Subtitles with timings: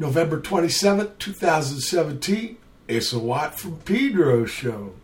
[0.00, 2.56] November 27th, 2017.
[2.88, 4.94] It's a Watt from Pedro show.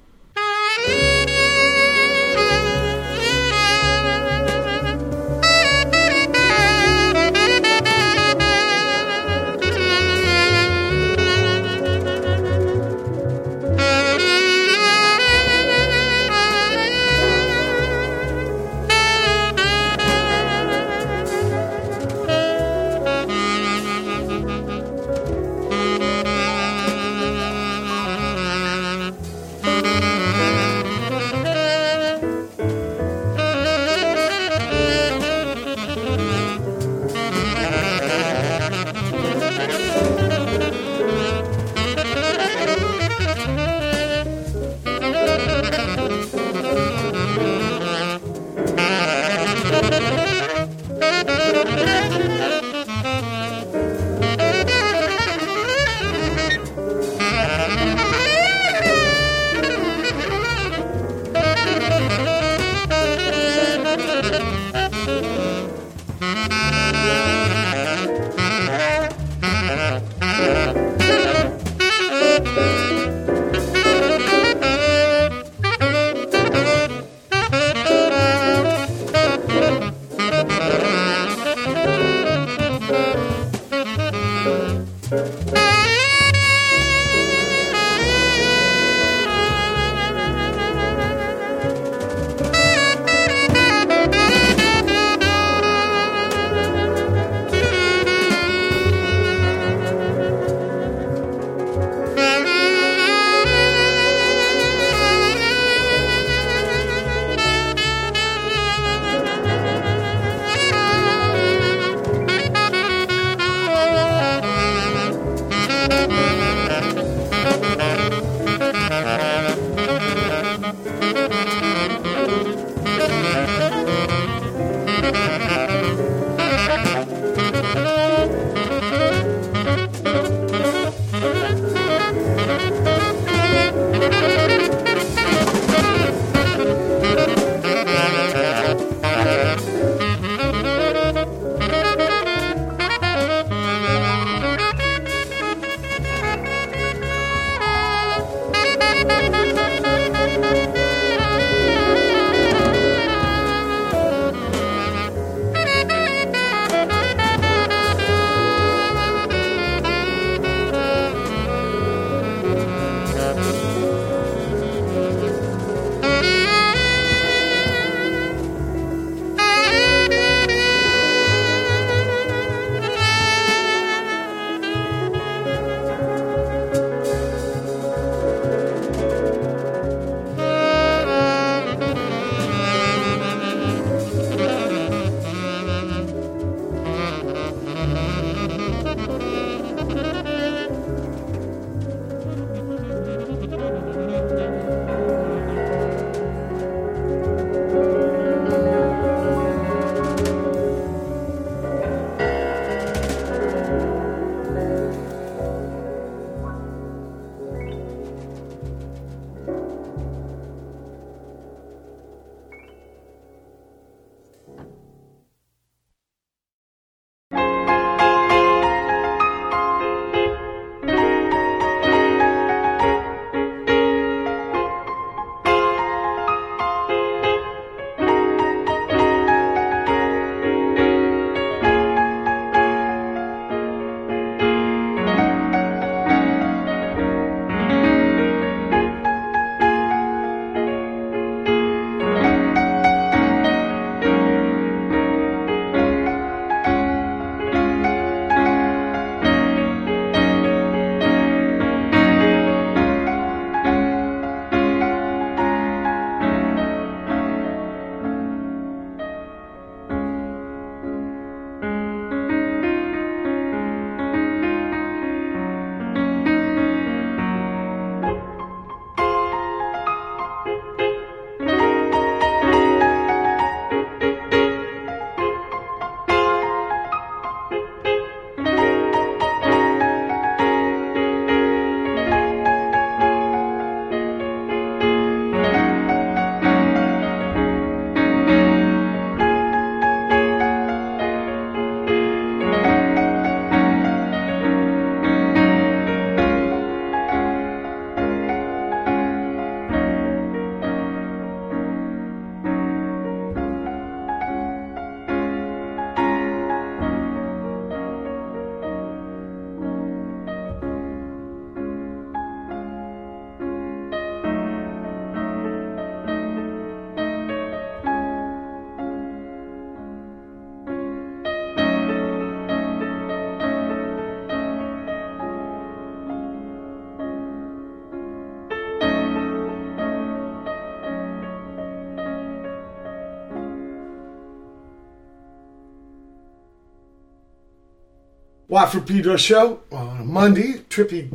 [338.48, 340.54] Watt from Pedro show on a Monday.
[340.70, 341.10] Trippy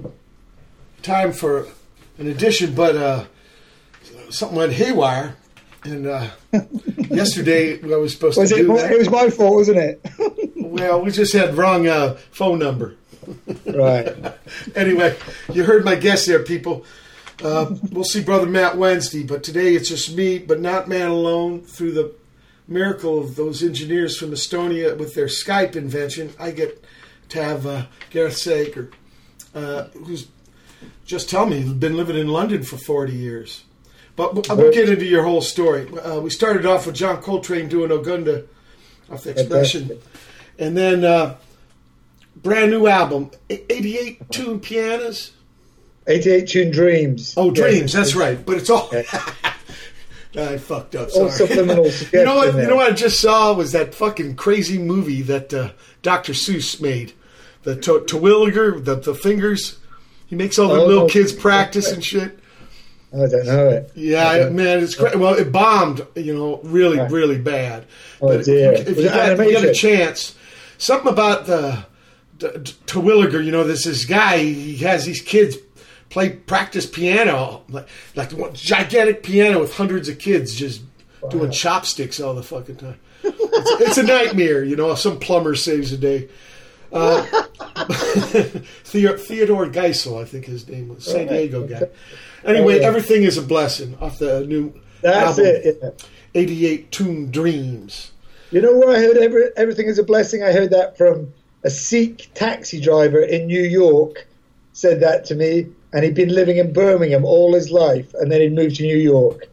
[1.02, 1.68] time for
[2.18, 3.24] an edition, but uh,
[4.30, 5.36] something went haywire.
[5.84, 6.28] And uh,
[7.10, 8.62] yesterday I was supposed Was to it?
[8.64, 8.92] do that.
[8.92, 10.06] it was my fault, wasn't it?
[10.72, 12.96] Well, we just had wrong uh, phone number.
[13.66, 14.16] right.
[14.76, 15.18] Anyway,
[15.52, 16.86] you heard my guess there, people.
[17.44, 21.62] Uh, we'll see Brother Matt Wednesday, but today it's just me, but not man alone.
[21.62, 22.14] Through the
[22.70, 26.82] miracle of those engineers from Estonia with their Skype invention, I get
[27.32, 28.92] to have uh, Gareth Sager,
[29.54, 30.28] uh, who's
[31.06, 33.64] just tell me he's been living in London for 40 years.
[34.16, 35.88] But we'll, we'll get into your whole story.
[35.98, 38.48] Uh, we started off with John Coltrane doing Ogunde
[39.10, 40.00] off the expression.
[40.60, 41.38] And then uh,
[42.36, 45.32] brand new album, 88 tune pianos.
[46.08, 47.34] 88 Tune Dreams.
[47.38, 47.94] Oh, dreams.
[47.94, 48.44] That's right.
[48.44, 48.90] But it's all.
[50.36, 51.10] I fucked up.
[51.14, 51.48] All Sorry.
[51.48, 52.56] subliminal you know what?
[52.56, 56.34] You know what I just saw was that fucking crazy movie that uh, Dr.
[56.34, 57.14] Seuss made,
[57.64, 59.78] the to- Terwilliger, the the fingers.
[60.28, 62.40] He makes all the Oh, little kids practice and shit.
[63.14, 63.92] I don't know it.
[63.96, 65.18] Yeah, man, it's great.
[65.18, 67.12] Well, it bombed, you know, really, Right.
[67.12, 67.86] really bad.
[68.22, 68.72] Oh, but dear.
[68.72, 70.34] if, if you got, if you got a chance,
[70.78, 71.86] something about the,
[72.40, 72.48] the
[72.86, 74.38] Terwilliger, you know, there's this guy.
[74.38, 75.58] He has these kids
[76.10, 80.82] play practice piano, like like one gigantic piano with hundreds of kids just
[81.30, 82.98] doing chopsticks all the fucking time.
[83.24, 84.96] It's, it's a nightmare, you know.
[84.96, 86.30] Some plumber saves the day.
[86.94, 87.24] Uh,
[88.84, 91.88] Theodore Geisel, I think his name was San Diego guy.
[92.46, 95.80] Anyway, everything is a blessing off the new That's album, it.
[95.82, 95.90] yeah.
[96.34, 98.12] 88 Tune Dreams.
[98.52, 100.44] You know where I heard every, everything is a blessing?
[100.44, 101.34] I heard that from
[101.64, 104.28] a Sikh taxi driver in New York
[104.74, 108.42] said that to me, and he'd been living in Birmingham all his life, and then
[108.42, 109.48] he'd moved to New York.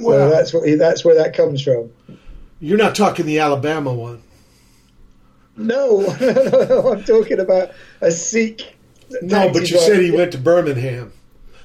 [0.00, 0.28] So Wow.
[0.30, 1.90] that's what he, that's where that comes from.
[2.60, 4.22] You're not talking the Alabama one.
[5.66, 6.06] No,
[6.92, 7.70] I'm talking about
[8.00, 8.74] a Sikh.
[9.22, 11.12] No, but you said he went to Birmingham.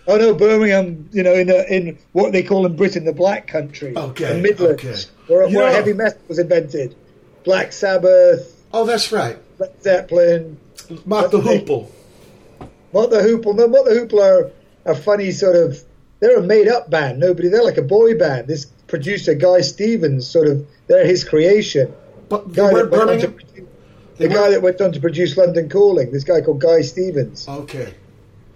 [0.08, 1.10] Oh no, Birmingham.
[1.12, 4.40] You know, in a, in what they call in Britain the Black Country, Okay, the
[4.42, 5.02] Midlands, okay.
[5.34, 6.96] where, where know- heavy metal was invented.
[7.44, 9.38] Black Sabbath, Oh, that's right.
[9.60, 10.58] Led Zeppelin,
[11.06, 11.90] Mott the Hoople.
[12.92, 13.56] Mott the Hoople?
[13.56, 14.52] No, Mott the Hoople are
[14.86, 15.82] a funny sort of.
[16.20, 17.20] They're a made-up band.
[17.20, 17.50] Nobody.
[17.50, 18.48] They're like a boy band.
[18.48, 20.66] This producer Guy Stevens, sort of.
[20.88, 21.94] They're his creation.
[22.30, 23.68] But they Guy weren't that went on to Birmingham?
[24.18, 26.12] The guy that went on to produce London Calling.
[26.12, 27.48] This guy called Guy Stevens.
[27.48, 27.94] Okay.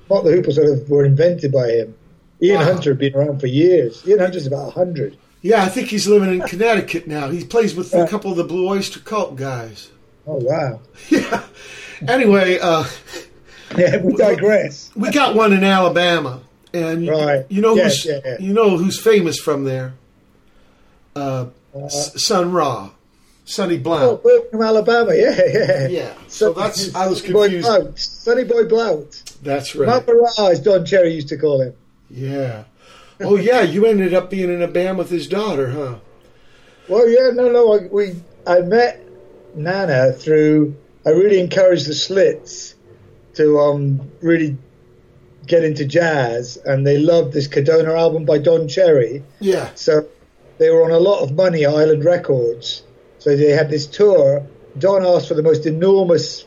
[0.08, 1.96] What the Hoopers sort of were invented by him.
[2.42, 2.66] Ian Wow.
[2.74, 4.02] Hunter had been around for years.
[4.08, 5.18] Ian Hunter's about hundred.
[5.42, 7.30] Yeah, I think he's living in Connecticut now.
[7.30, 9.90] He plays with a couple of the Blue Oyster Cult guys.
[10.28, 10.80] Oh wow.
[11.10, 11.44] Yeah.
[12.08, 12.86] Anyway, uh,
[13.78, 14.90] Yeah, we digress.
[14.96, 16.42] we got one in Alabama,
[16.74, 17.46] and you, Right.
[17.50, 18.38] you know Yes, who's yeah, yeah.
[18.40, 19.94] you know who's famous from there.
[21.16, 22.90] Uh, S- Sun Ra,
[23.50, 24.24] Sonny Oh, Blount.
[24.24, 25.16] Birmingham, Alabama.
[25.16, 25.88] Yeah, yeah.
[25.88, 26.14] Yeah.
[26.28, 27.68] So that's I was Sonny Boy confused.
[27.68, 28.00] Blount.
[28.00, 29.34] Sonny Boy Blount.
[29.42, 29.88] That's right.
[29.88, 31.74] Mama Ra, as Don Cherry used to call him.
[32.12, 32.66] Yeah.
[33.22, 35.96] Oh yeah, you ended up being in a band with his daughter, huh?
[36.88, 37.74] Well, yeah, no, no.
[37.74, 39.02] I, we I met
[39.58, 40.76] Neneh through.
[41.06, 42.76] I really encouraged the Slits
[43.34, 44.58] to um really
[45.48, 49.24] get into jazz, and they loved this Codona album by Don Cherry.
[49.40, 49.72] Yeah.
[49.74, 50.08] So
[50.60, 52.84] they were on a lot of money Island Records.
[53.20, 54.46] So they had this tour.
[54.78, 56.46] Don asked for the most enormous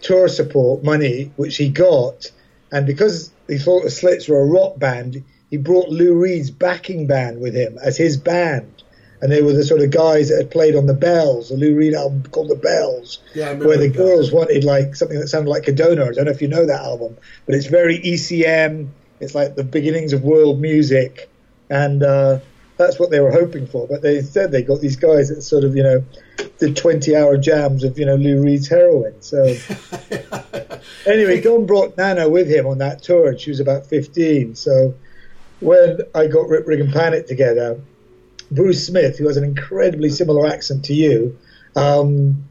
[0.00, 2.30] tour support money, which he got.
[2.70, 7.06] And because he thought the Slits were a rock band, he brought Lou Reed's backing
[7.06, 8.82] band with him as his band.
[9.20, 11.76] And they were the sort of guys that had played on the Bells, the Lou
[11.76, 15.68] Reed album called The Bells, Yeah, where the girls wanted like something that sounded like
[15.68, 16.08] a Codona.
[16.08, 18.88] I don't know if you know that album, but it's very ECM.
[19.20, 21.30] It's like the beginnings of world music,
[21.70, 22.40] and uh,
[22.82, 23.86] that's what they were hoping for.
[23.86, 26.04] But they instead they got these guys that sort of you know
[26.58, 29.14] did twenty-hour jams of you know Lou Reed's heroin.
[29.20, 29.42] So
[31.06, 34.54] anyway, Don brought Neneh with him on that tour, and she was about fifteen.
[34.54, 34.94] So
[35.60, 37.80] when I got Rip Rig and Panic together,
[38.50, 41.38] Bruce Smith, who has an incredibly similar accent to you,
[41.76, 42.44] um,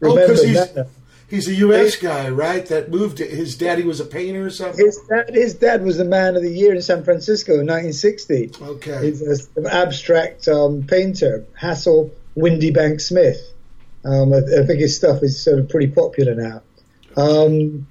[0.00, 0.86] Oh, remember 'cause he's- Neneh.
[1.28, 1.96] He's a U.S.
[1.96, 2.64] guy, right?
[2.66, 3.18] That moved.
[3.18, 4.84] To his daddy was a painter or something.
[4.84, 8.52] His dad, his dad was the man of the year in San Francisco in 1960.
[8.62, 9.06] Okay.
[9.06, 9.20] He's
[9.56, 13.52] an abstract um, painter, Hassel Windy Bank Smith.
[14.06, 16.62] Um, I, I think his stuff is sort of pretty popular now.
[17.18, 17.86] Um,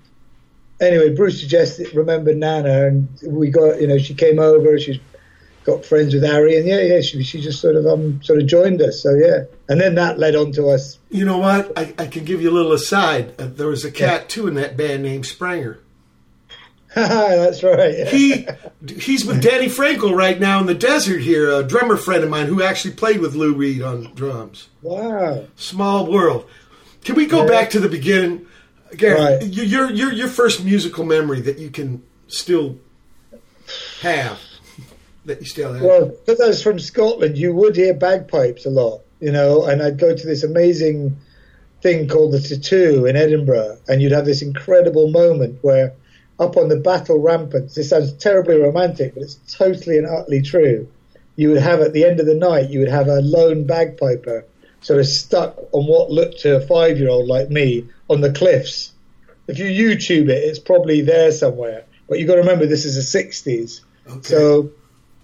[0.82, 4.80] anyway, Bruce suggested remember Neneh, and we got you know she came over.
[4.80, 5.00] She's
[5.68, 8.48] got friends with Harry, and yeah, yeah, she she just sort of um sort of
[8.48, 9.04] joined us.
[9.04, 10.98] So yeah, and then that led on to us.
[11.12, 11.72] You know what?
[11.78, 13.34] I, I can give you a little aside.
[13.40, 15.78] Uh, there was a cat too in that band named Spranger.
[16.96, 18.08] That's right.
[18.12, 18.48] He
[18.98, 21.52] he's with Danny Frankel right now in the desert here.
[21.52, 24.70] A drummer friend of mine who actually played with Lou Reed on drums.
[24.82, 25.46] wow.
[25.58, 26.50] Small world.
[27.04, 27.48] Can we go Yeah.
[27.50, 28.46] back to the beginning?
[28.96, 29.44] Gary, Right.
[29.46, 32.78] your your your first musical memory that you can still
[34.02, 34.40] have,
[35.28, 35.82] that you still have.
[35.82, 39.82] Well, because I was from Scotland, you would hear bagpipes a lot, you know, and
[39.82, 41.18] I'd go to this amazing
[41.82, 45.94] thing called the Tattoo in Edinburgh, and you'd have this incredible moment where
[46.40, 50.88] up on the battle ramparts, this sounds terribly romantic, but it's totally and utterly true.
[51.36, 54.46] You would have at the end of the night, you would have a lone bagpiper
[54.82, 58.32] sort of stuck on what looked to a five year old like me on the
[58.32, 58.92] cliffs.
[59.48, 61.86] If you YouTube it, it's probably there somewhere.
[62.08, 63.82] But you've got to remember, this is the 60s.
[64.08, 64.22] Okay.
[64.28, 64.72] So,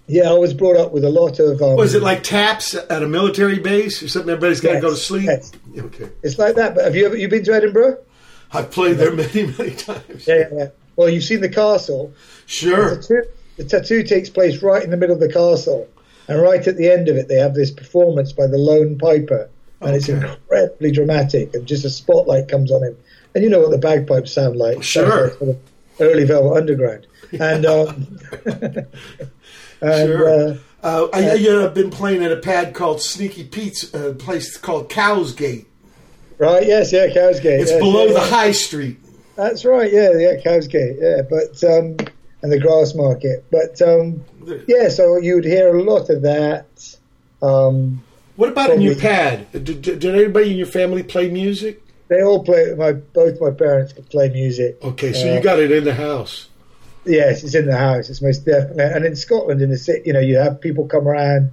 [0.06, 1.60] yeah, I was brought up with a lot of.
[1.62, 4.30] Um, was it like taps at a military base or something?
[4.30, 5.24] Everybody's got to Yes, go to sleep.
[5.26, 5.52] yes.
[5.78, 6.74] Okay, It's like that.
[6.74, 7.98] But have you ever you been to Edinburgh?
[8.52, 10.26] I've played there many many times.
[10.26, 10.48] Yeah, yeah.
[10.52, 10.66] yeah.
[10.96, 12.12] Well, you've seen the castle.
[12.46, 12.96] Sure.
[12.96, 13.22] The tattoo,
[13.56, 15.88] the tattoo takes place right in the middle of the castle,
[16.28, 19.48] and right at the end of it, they have this performance by the lone piper,
[19.80, 21.52] and it's incredibly dramatic.
[21.54, 22.96] And just a spotlight comes on him,
[23.34, 24.82] and you know what the bagpipes sound like?
[24.84, 25.28] Sure.
[25.28, 25.58] Like sort of
[26.00, 27.06] early Velvet Underground,
[27.40, 28.18] and um,
[29.84, 30.28] and Sure.
[30.50, 33.94] uh, Uh, I, I, you know, I've been playing at a pad called Sneaky Pete's,
[33.94, 35.66] a place called Cow's Gate.
[36.38, 37.60] right, yes, yeah, Cowsgate.
[37.60, 38.26] It's yes, below yeah, the yeah.
[38.28, 38.98] High Street.
[39.34, 39.90] That's right.
[39.92, 40.96] Yeah, yeah, Cowsgate.
[41.00, 41.96] Yeah, but um,
[42.42, 43.44] and the grass market.
[43.50, 44.22] But um,
[44.68, 46.66] yeah, so you would hear a lot of that.
[47.40, 48.02] Um,
[48.36, 49.50] What about in your pad?
[49.52, 51.80] Did, did, did anybody in your family play music?
[52.08, 52.74] they all play.
[52.76, 54.76] My both my parents could play music.
[54.84, 56.48] Okay, so Uh, you got it in the house.
[57.06, 58.08] Yes, it's in the house.
[58.08, 58.84] It's most definitely.
[58.84, 61.50] And in Scotland, in the city, you know, you have people come around.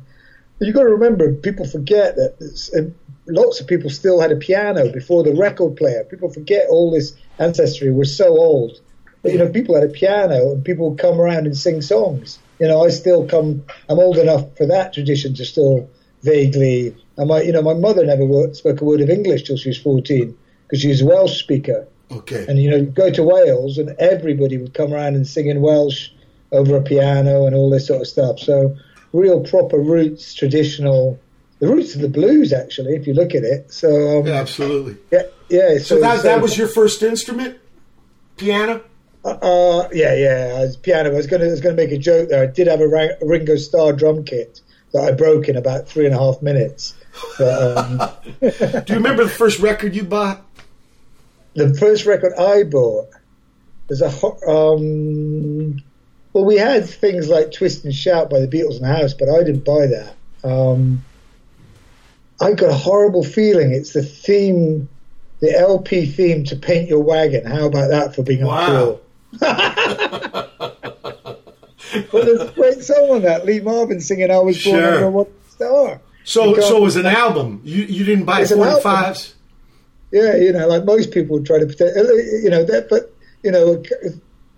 [0.60, 2.92] You've got to remember, people forget that uh,
[3.28, 6.04] lots of people still had a piano before the record player.
[6.04, 7.92] People forget all this ancestry.
[7.92, 8.80] We're so old.
[9.24, 12.40] But, you know, people had a piano and people would come around and sing songs.
[12.60, 15.90] You know, I still come, I'm old enough for that tradition to still
[16.24, 16.96] vaguely.
[17.18, 19.78] And my, you know, my mother never spoke a word of English till she was
[19.78, 21.88] 14 because she was a Welsh speaker.
[22.12, 22.46] Okay.
[22.48, 26.10] And you know, go to Wales, and everybody would come around and sing in Welsh
[26.52, 28.40] over a piano and all this sort of stuff.
[28.40, 28.76] So,
[29.14, 31.20] real proper roots, traditional,
[31.60, 33.72] the roots of the blues, actually, if you look at it.
[33.72, 34.98] So, um, Yeah, yeah, absolutely.
[35.50, 35.78] yeah.
[35.80, 37.58] So that, that was your first instrument?
[38.38, 38.82] Piano?
[39.24, 40.56] uh, yeah, yeah.
[40.58, 41.12] I was piano.
[41.12, 42.44] I was going to, I was going to make a joke there.
[42.44, 44.62] I did have a, a Ringo Starr drum kit
[44.94, 46.96] that I broke in about three and a half minutes.
[47.38, 48.10] But, um,
[48.42, 50.44] Do you remember the first record you bought?
[51.56, 53.10] The first record I bought
[53.90, 54.08] was a
[54.50, 55.82] um,
[56.34, 59.30] well, we had things like "Twist and Shout" by the Beatles in the house, but
[59.30, 60.16] I didn't buy that.
[60.44, 61.04] Um,
[62.42, 63.72] I got a horrible feeling.
[63.74, 64.88] It's the theme,
[65.42, 69.00] the LP theme to "Paint Your Wagon." How about that for being Wow.
[69.00, 69.00] uncool?
[72.12, 73.46] But there's a great song on that.
[73.46, 74.94] Lee Marvin singing "I Was Born Sure.
[74.94, 77.62] Under a One Star." So, so it was an album.
[77.64, 79.36] You you didn't buy forty fives.
[80.12, 81.96] Yeah, you know, like most people would try to pretend,
[82.44, 83.14] you know, that, but,
[83.44, 83.82] you know,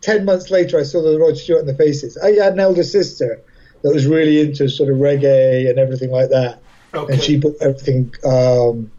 [0.01, 2.17] 10 months later, I saw the Rod Stewart and the Faces.
[2.17, 3.41] I had an elder sister
[3.83, 6.59] that was really into sort of reggae and everything like that.
[6.93, 7.13] Okay.
[7.13, 8.91] And she put everything, um,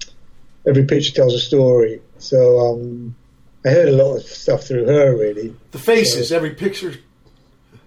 [0.66, 2.00] every picture tells a story.
[2.18, 3.14] So, um,
[3.64, 5.54] I heard a lot of stuff through her, really.
[5.70, 6.94] the faces, every picture.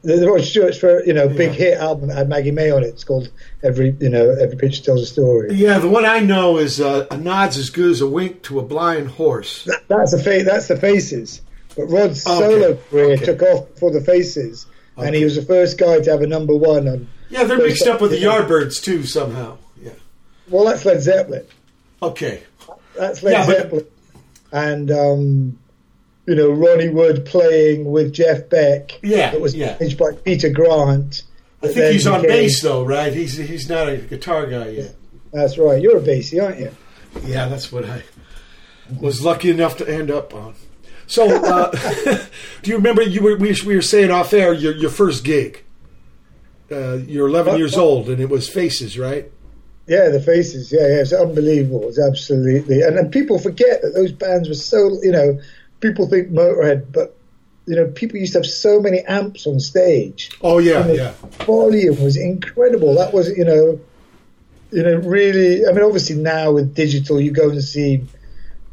[0.04, 1.54] Rod Stewart's for, you know, big Yeah.
[1.54, 2.88] hit album that had Maggie May on it.
[2.88, 3.30] It's called
[3.64, 5.54] Every, you know, Every Picture Tells a Story.
[5.54, 8.60] Yeah, the one I know is uh, a nod's as good as a wink to
[8.60, 9.64] a blind horse.
[9.66, 11.42] That- that's the fa- that's the faces.
[11.76, 12.40] But Rod's Okay.
[12.40, 13.26] solo career Okay.
[13.26, 14.66] took off for the faces,
[14.98, 16.88] and he was the first guy to have a number one.
[16.88, 19.58] On Yeah, they're mixed up with the Yardbirds too somehow.
[19.84, 19.92] Yeah.
[20.50, 21.44] well, that's Led Zeppelin.
[22.02, 22.42] Okay.
[22.98, 23.86] That's Led Yeah, but- Zeppelin,
[24.52, 25.60] and um,
[26.28, 29.00] you know Ronnie Wood playing with Jeff Beck.
[29.02, 29.78] Yeah, that was yeah.
[29.80, 31.24] managed by Peter Grant.
[31.64, 33.14] I think he's on became- bass though, right?
[33.14, 34.96] He's he's not a guitar guy yet.
[35.32, 35.82] That's right.
[35.82, 36.72] You're a bassy, aren't you?
[37.24, 38.04] Yeah, that's what I
[39.00, 40.56] was lucky enough to end up on.
[41.08, 41.72] So, uh,
[42.62, 45.64] do you remember you were we, we were saying off air your your first gig?
[46.70, 49.32] Uh, you're 11 years old, and it was Faces, right?
[49.88, 50.70] Yeah, the faces.
[50.70, 51.88] Yeah, yeah, it's unbelievable.
[51.88, 54.98] It's absolutely, and then people forget that those bands were so.
[55.02, 55.40] You know,
[55.80, 57.18] people think Motorhead, but
[57.68, 60.32] you know, people used to have so many amps on stage.
[60.42, 61.14] Oh yeah, yeah.
[61.46, 62.96] volume was incredible.
[62.96, 63.80] That was, you know,
[64.72, 65.68] you know, really.
[65.68, 68.06] I mean, obviously now with digital, you go and see,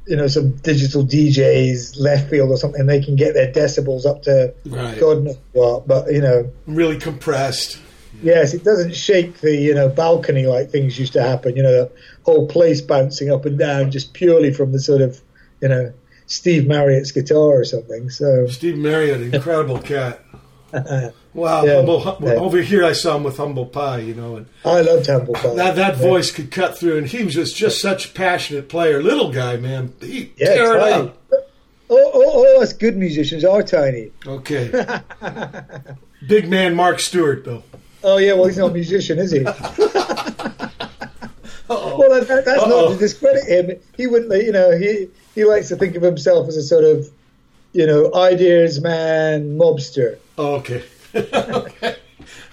[0.06, 2.86] you know, some digital DJs left field or something.
[2.86, 4.98] They can get their decibels up to Right.
[4.98, 5.88] God knows what.
[5.88, 7.80] But you know, Really compressed.
[8.22, 11.56] Yes, it doesn't shake the you know balcony like things used to happen.
[11.56, 11.92] You know, the
[12.22, 15.20] whole place bouncing up and down just purely from the sort of
[15.60, 15.92] you know
[16.26, 18.10] Steve Marriott's guitar or something.
[18.10, 20.20] So Steve Marriott, incredible cat.
[21.34, 22.34] Wow, Yeah, humble, hum- yeah.
[22.34, 25.54] over here I saw him with Humble Pie, you know, and I loved Humble Pie.
[25.54, 26.02] that that Yeah.
[26.08, 29.02] voice could cut through, and he was just just such a passionate player.
[29.02, 30.92] Little guy, man, he Yeah, it tiny.
[31.08, 31.18] up.
[31.88, 34.12] all, all, all us good musicians are tiny.
[34.24, 34.70] Okay.
[36.28, 37.64] Big man Mark Stewart, though.
[38.04, 39.40] Oh yeah, well he's not a musician, is he?
[39.44, 39.58] well,
[41.68, 42.68] that, that's Uh-oh.
[42.68, 43.76] not to discredit him.
[43.96, 47.10] He wouldn't, you know, he he likes to think of himself as a sort of,
[47.72, 50.18] you know, ideas man, mobster.
[50.38, 50.82] Oh, okay.
[51.14, 51.96] okay.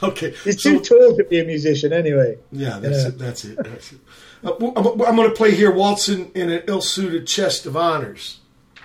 [0.04, 0.34] Okay.
[0.44, 2.38] He's So- too tall to be a musician anyway.
[2.52, 3.18] Yeah, that's it.
[3.20, 3.58] That's it.
[3.58, 4.00] That's it.
[4.44, 8.40] Uh, I'm, I'm going to play here "Waltzing in an Ill-Suited Chest of Honors."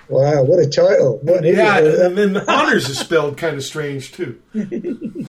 [0.08, 1.18] Wow, what a title!
[1.22, 4.38] What an Yeah, and then the honors is spelled kind of strange too.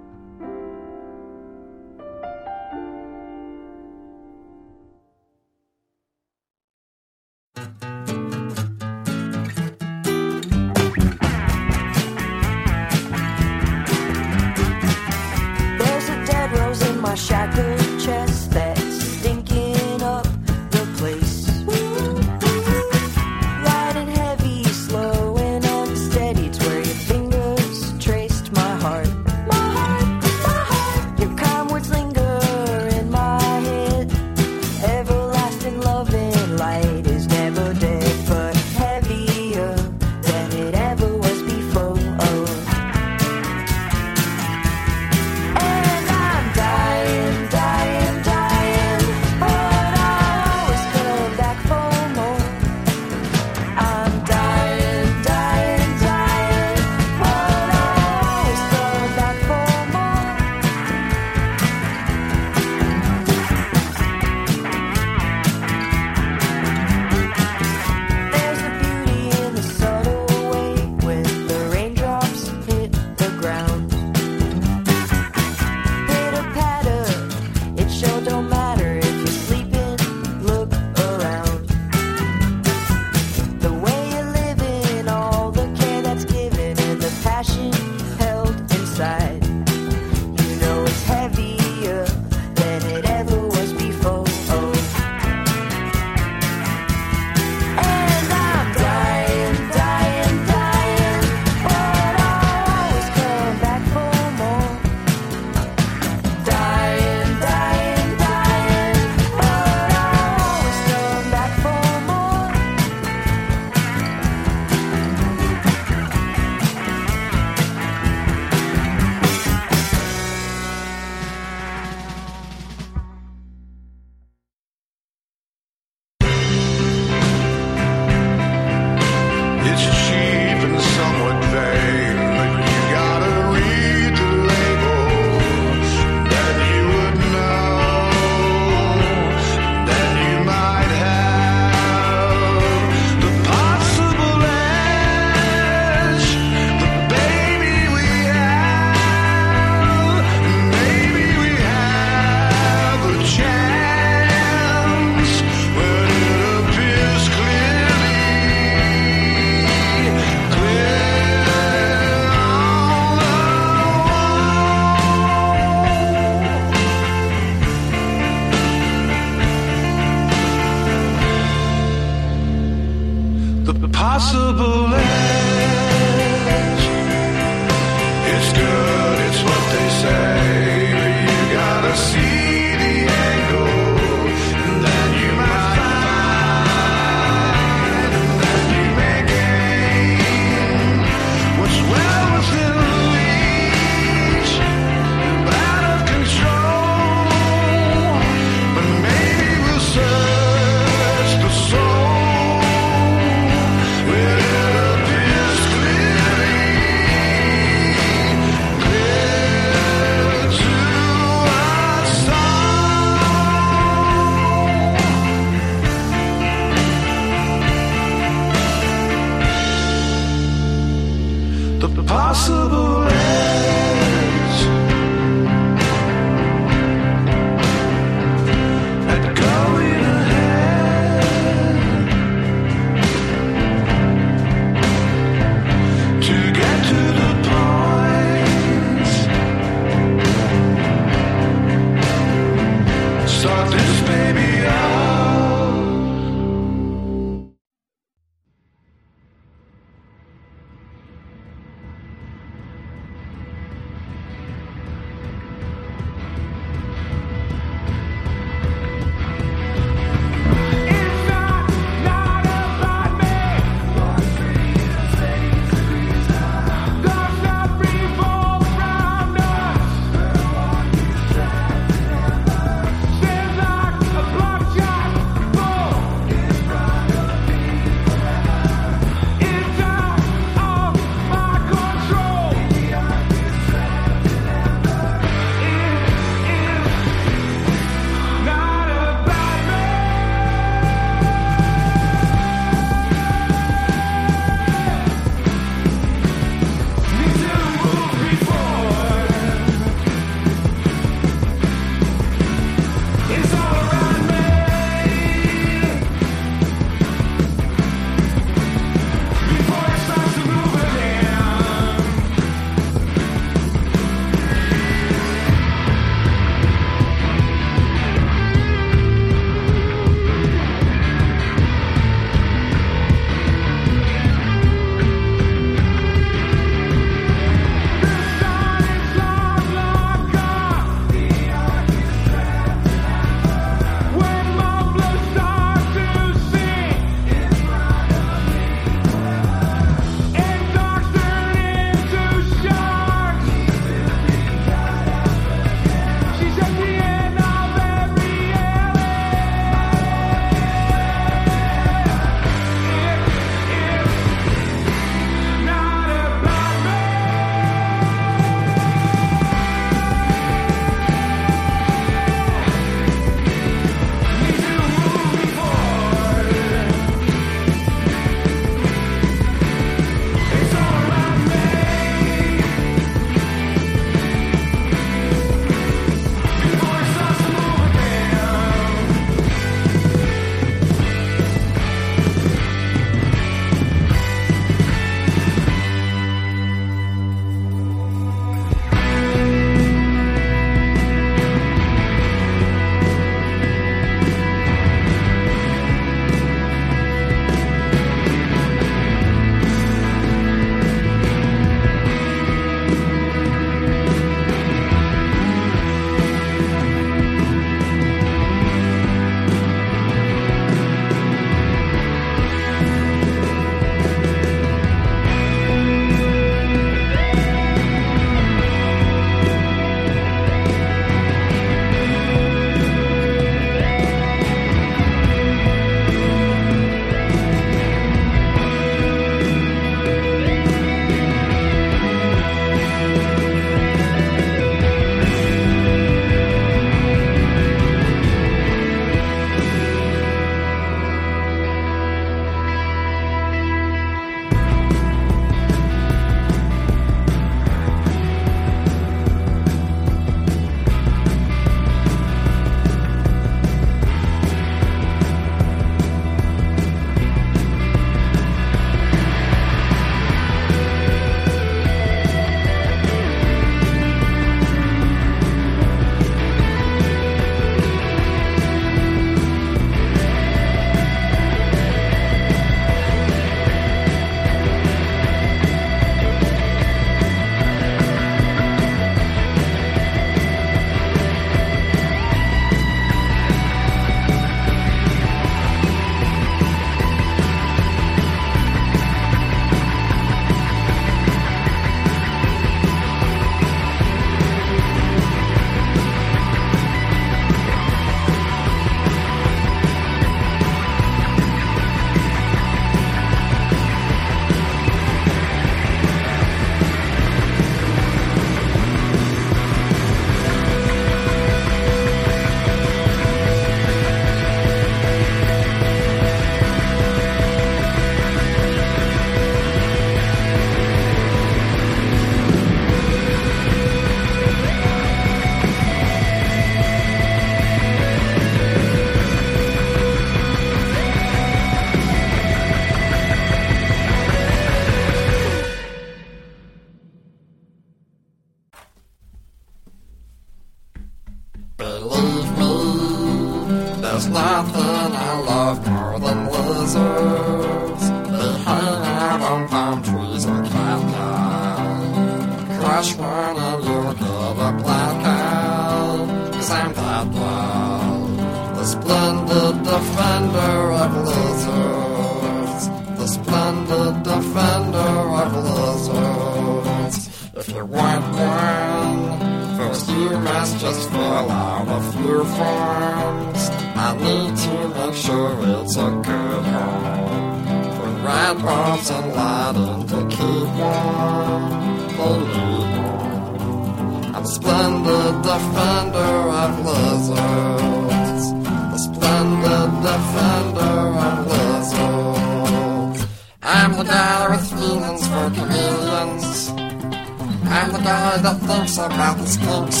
[598.08, 600.00] guy that thinks about the skinks.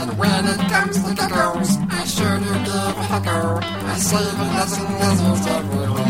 [0.00, 3.40] And when it comes to geckos, I sure do give a hecko.
[3.92, 6.03] I save a dozen lizards every week.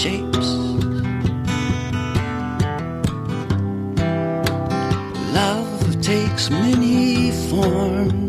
[0.00, 0.48] shapes.
[5.34, 8.19] Love takes many forms.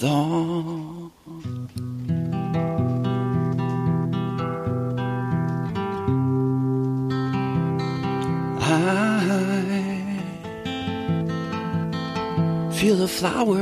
[0.00, 1.10] thought.
[8.62, 8.72] I
[12.72, 13.59] feel a flower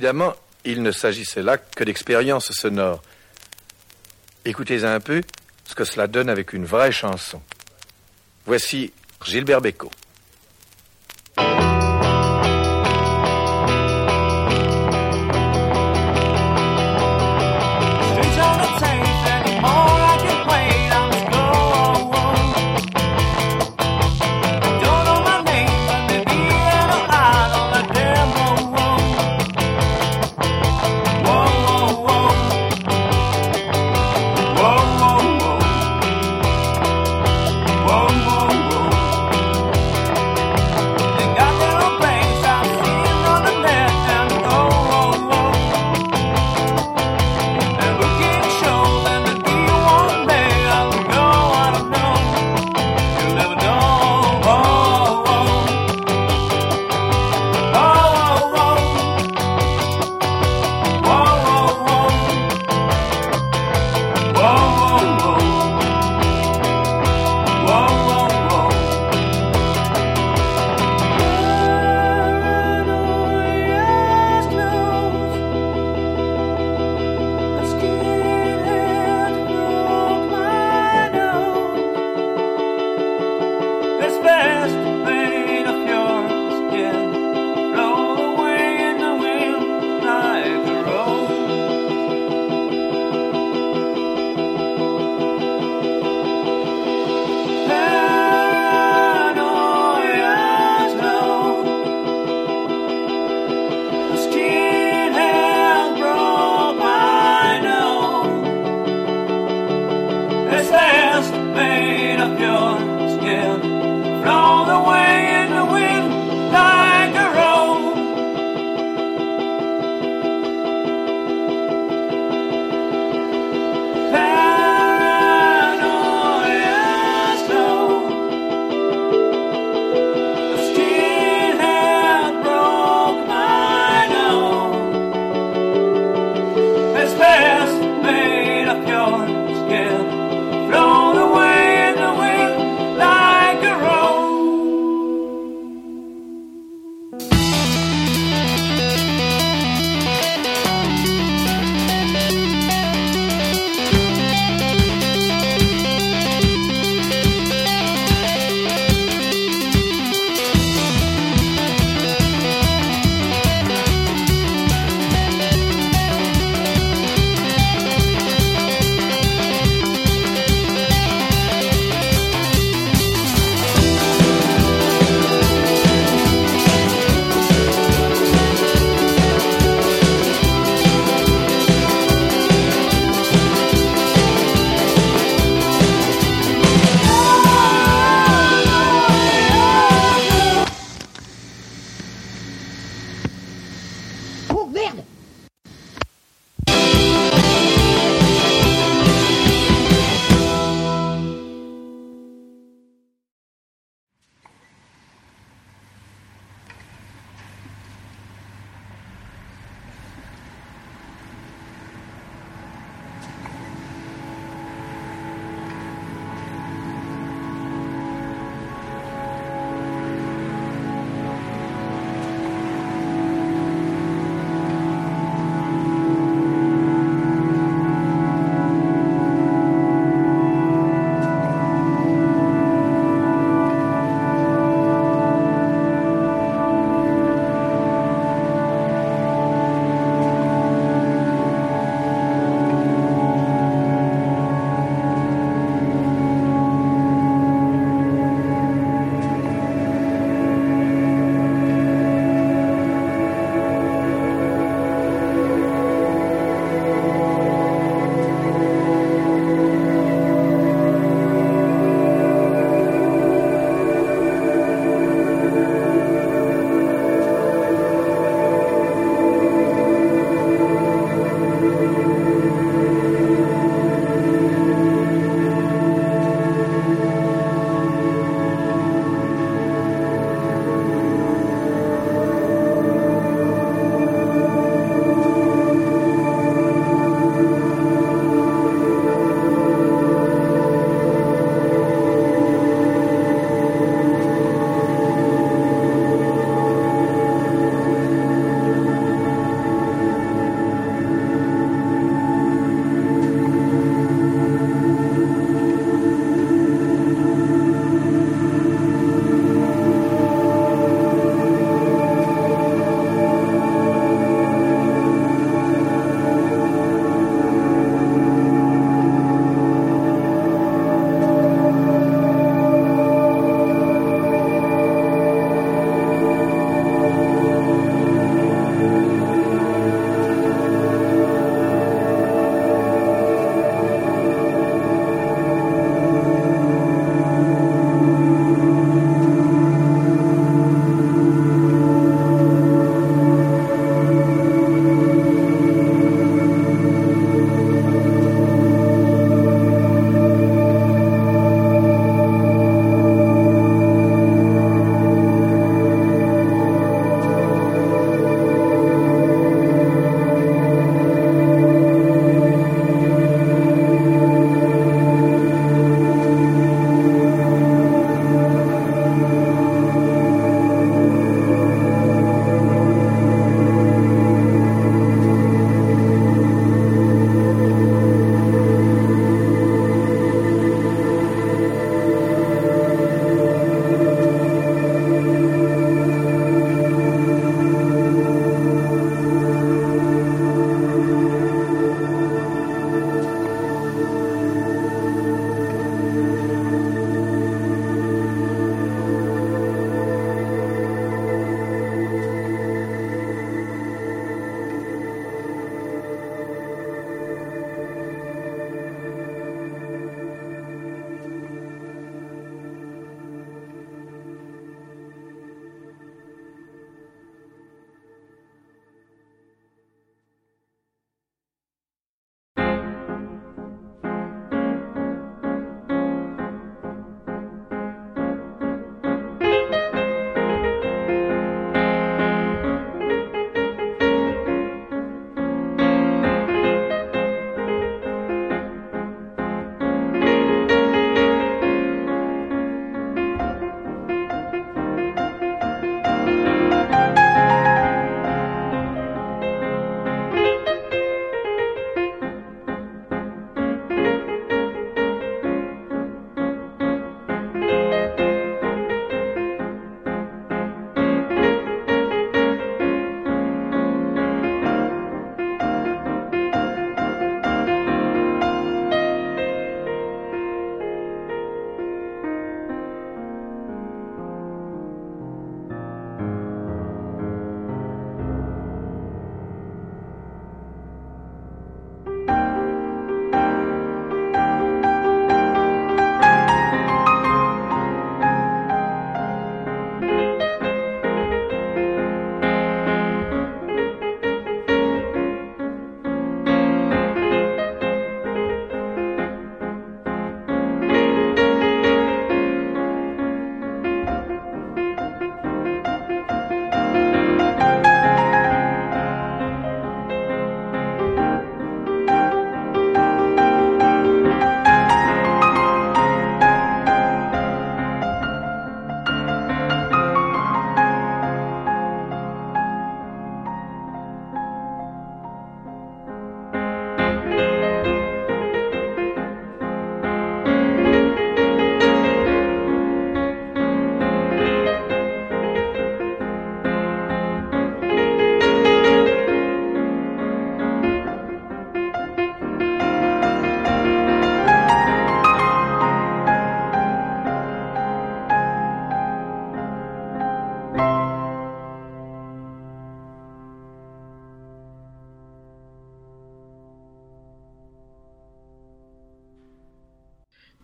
[0.00, 0.32] Évidemment,
[0.64, 3.02] il ne s'agissait là que d'expériences sonores.
[4.46, 5.20] Écoutez un peu
[5.66, 7.42] ce que cela donne avec une vraie chanson.
[8.46, 9.90] Voici Gilbert Bécaud.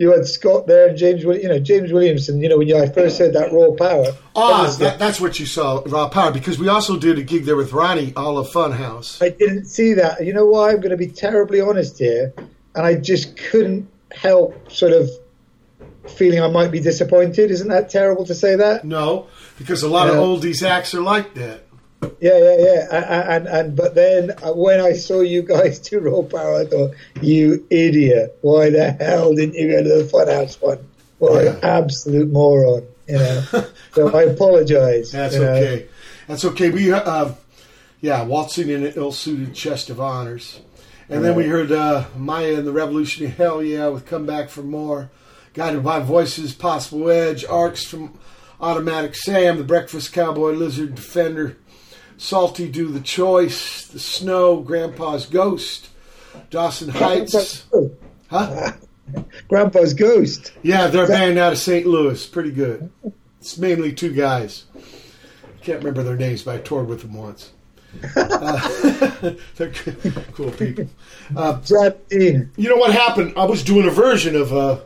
[0.07, 2.40] You had Scott there and James, you know, James Williamson.
[2.40, 4.07] You know, when I first heard that raw power.
[4.36, 7.44] Ah, was that, that's what you saw, Raw Power, because we also did a gig
[7.44, 9.20] there with Ronnie, all of Funhouse.
[9.20, 10.24] I didn't see that.
[10.24, 10.70] You know why?
[10.70, 12.32] I'm going to be terribly honest here,
[12.74, 15.11] and I just couldn't help sort of
[16.16, 17.50] feeling I might be disappointed.
[17.50, 18.84] Isn't that terrible to say that?
[18.84, 19.26] No,
[19.59, 20.12] because a lot Yeah.
[20.12, 21.65] of oldies acts are like that.
[22.20, 22.86] Yeah, yeah, yeah.
[22.90, 26.64] A- a- And and but then when I saw you guys do raw power, I
[26.66, 28.38] thought, you idiot!
[28.42, 30.78] Why the hell didn't you go to the Funhouse one?
[31.18, 32.86] What an absolute moron!
[33.06, 33.42] You know.
[33.94, 35.12] so I apologise.
[35.12, 35.52] That's you know.
[35.52, 35.86] okay.
[36.26, 36.70] That's okay.
[36.70, 37.32] We, uh,
[38.00, 40.60] yeah, waltzing in an ill-suited chest of honors,
[41.08, 43.26] and then we heard uh, Mayya and the Revolution.
[43.30, 45.10] Hell yeah, with "Come Back for More,"
[45.54, 48.18] guided by voices, Possible Edge, Arcs from
[48.60, 51.56] Automatic Sam, the Breakfast Cowboy, Lizard Defender,
[52.18, 55.88] Salty Do the Choice, The Snow, Grandpa's Ghost,
[56.50, 57.66] Dawson Heights.
[58.30, 58.72] Huh?
[59.48, 60.52] Grandpa's ghost.
[60.62, 61.86] Yeah, they're a band out of St.
[61.86, 62.26] Louis.
[62.26, 62.90] Pretty good.
[63.40, 64.64] It's mainly two guys.
[65.62, 67.52] Can't remember their names, but I toured with them once.
[68.16, 69.72] Uh, they're
[70.32, 70.88] cool people.
[71.34, 71.60] Uh,
[72.10, 73.34] you know what happened?
[73.36, 74.80] I was doing a version of uh,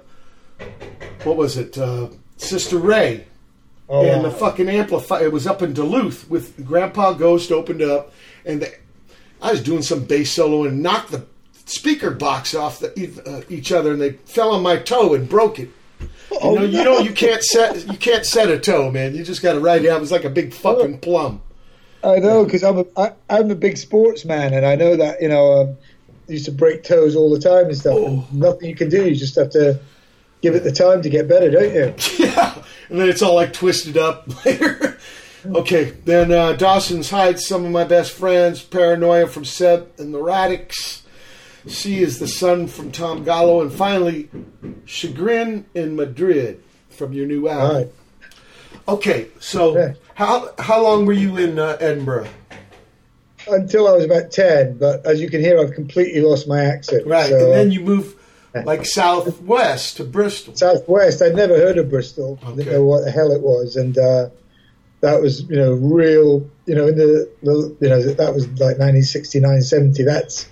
[1.25, 1.77] what was it?
[1.77, 3.27] Uh, Sister Ray,
[3.93, 5.25] Oh, and the fucking amplifier.
[5.25, 8.13] It was up in Duluth with Grandpa Ghost opened up,
[8.47, 8.73] and the,
[9.43, 11.27] I was doing some bass solo and knocked the
[11.67, 15.59] speaker box off the, uh, each other, and they fell on my toe and broke
[15.59, 15.71] it.
[16.31, 19.17] You know, you know, you can't set you can't set a toe, man.
[19.17, 19.97] You just got to ride it out.
[19.97, 21.43] It was like a big fucking plum.
[22.05, 25.29] I know because I'm a I, I'm a big sportsman, and I know that you
[25.29, 25.77] know um,
[26.29, 27.97] I used to break toes all the time and stuff.
[27.97, 28.07] Oh.
[28.07, 29.09] And nothing you can do.
[29.09, 29.81] You just have to
[30.43, 31.95] give it the time to get better, don't you?
[32.27, 32.55] Yeah,
[32.89, 34.99] and then it's all like twisted up later.
[35.47, 40.21] okay, then uh, Dawson's Heights, some of my best friends, Paranoia from Seb and the
[40.23, 41.03] Radix,
[41.67, 44.29] Sea is the Sun from Tom Gallo, and finally
[44.87, 47.77] Chagrin in Madrid from your new All album.
[47.77, 47.93] right.
[48.89, 49.99] Okay, so Okay.
[50.15, 52.27] how how long were you in uh, Edinburgh?
[53.49, 57.07] Until I was about ten, but as you can hear, I've completely lost my accent.
[57.07, 58.17] Right, So, and then you moved
[58.65, 60.55] like southwest to Bristol.
[60.57, 61.23] Southwest.
[61.23, 62.39] I'd never heard of Bristol.
[62.43, 62.57] Okay.
[62.57, 64.29] Didn't know what the hell it was, and uh,
[65.01, 66.49] that was you know real.
[66.67, 70.03] You know, in the, the you know that was like 1969, 70.
[70.05, 70.49] That's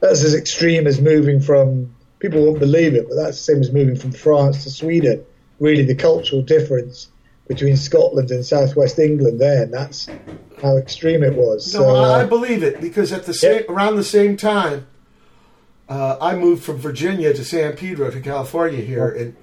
[0.00, 1.94] that's as extreme as moving from.
[2.18, 5.24] People won't believe it, but that's the same as moving from France to Sweden.
[5.60, 7.08] Really, the cultural difference
[7.46, 9.40] between Scotland and southwest England.
[9.40, 10.08] There, and that's
[10.60, 11.72] how extreme it was.
[11.74, 13.72] No, so, I, I uh, believe it because at the same Yeah.
[13.74, 14.86] around the same time,
[15.88, 19.36] uh, I moved from Virginia to San Pedro to California here, and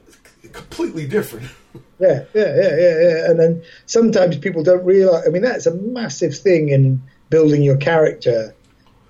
[0.53, 1.49] completely different.
[1.97, 3.31] Yeah, yeah, yeah, yeah, yeah.
[3.31, 5.25] And then sometimes people don't realize.
[5.25, 8.53] I mean, that's a massive thing in building your character.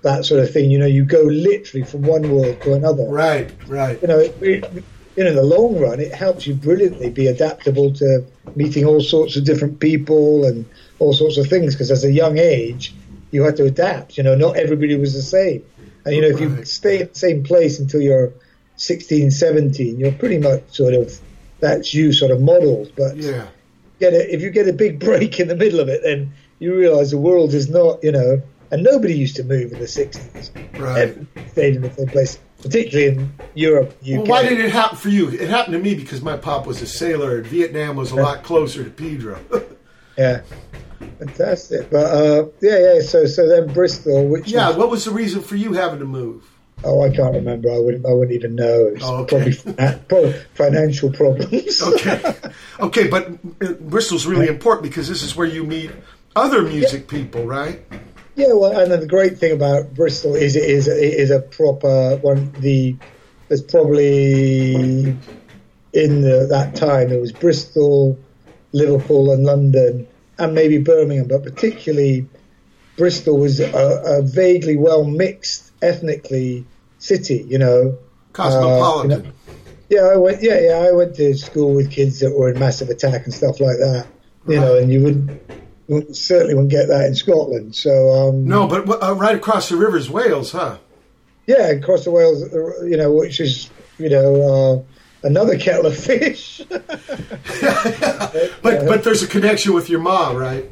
[0.02, 0.70] That sort of thing.
[0.70, 3.02] You know, you go literally from one world to another.
[3.08, 4.00] right, right.
[4.00, 4.84] You know, it, it,
[5.16, 8.24] you know, in the long run, it helps you brilliantly be adaptable to
[8.54, 10.64] meeting all sorts of different people and
[11.00, 11.74] all sorts of things.
[11.74, 12.94] Because as a young age,
[13.32, 14.16] you had to adapt.
[14.16, 15.64] You know, not everybody was the same.
[16.06, 18.32] And you know, if you stay in the same place until you're
[18.76, 21.20] 16, 17, you're pretty much sort of
[21.58, 22.92] that's you sort of modeled.
[22.96, 23.48] But Yeah,
[23.98, 26.76] get a, if you get a big break in the middle of it, then you
[26.76, 28.40] realise the world is not, you know,
[28.70, 30.50] and nobody used to move in the 60s.
[30.78, 30.98] right.
[30.98, 34.18] Everybody stayed in the same place, particularly in Europe, UK.
[34.18, 35.28] Well, why did it happen for you?
[35.28, 38.44] It happened to me because my pop was a sailor, and Vietnam was a lot
[38.44, 39.40] closer to Pedro.
[40.18, 40.42] Yeah,
[41.18, 41.90] fantastic.
[41.90, 43.00] But uh, yeah, yeah.
[43.02, 46.04] So so then Bristol, which yeah, was- what was the reason for you having to
[46.06, 46.44] move?
[46.84, 47.70] oh, I can't remember.
[47.72, 48.04] I wouldn't.
[48.06, 48.90] I wouldn't even know.
[48.94, 49.52] It's Oh, okay.
[49.66, 51.82] probably probably financial problems.
[51.82, 52.34] Okay,
[52.80, 53.28] okay, but
[53.62, 55.90] uh, Bristol's really important because this is where you meet
[56.36, 57.80] other music people, right?
[58.34, 61.40] Yeah, well, and then the great thing about Bristol is it is it is a
[61.40, 62.52] proper one.
[62.58, 62.94] The
[63.48, 64.74] there's probably
[65.94, 68.18] in the, that time there was Bristol,
[68.76, 70.06] Liverpool, and London,
[70.38, 72.26] and maybe Birmingham, but particularly
[72.96, 76.64] Bristol was a, a vaguely well mixed ethnically
[76.98, 77.44] city.
[77.48, 77.98] You know,
[78.32, 79.12] Cosmopolitan.
[79.12, 79.32] Uh, you know,
[79.88, 80.42] yeah, I went.
[80.42, 83.60] Yeah, yeah, I went to school with kids that were in Massive Attack and stuff
[83.60, 84.06] like that.
[84.48, 85.02] You know, and you
[85.88, 87.74] would certainly wouldn't get that in Scotland.
[87.74, 90.78] So um, no, but uh, right across the river is Wales, huh?
[91.46, 94.82] yeah, across the Wales, uh, you know, which is you know uh,
[95.26, 96.62] another kettle of fish.
[98.62, 100.64] But but there's a connection with your mom, right?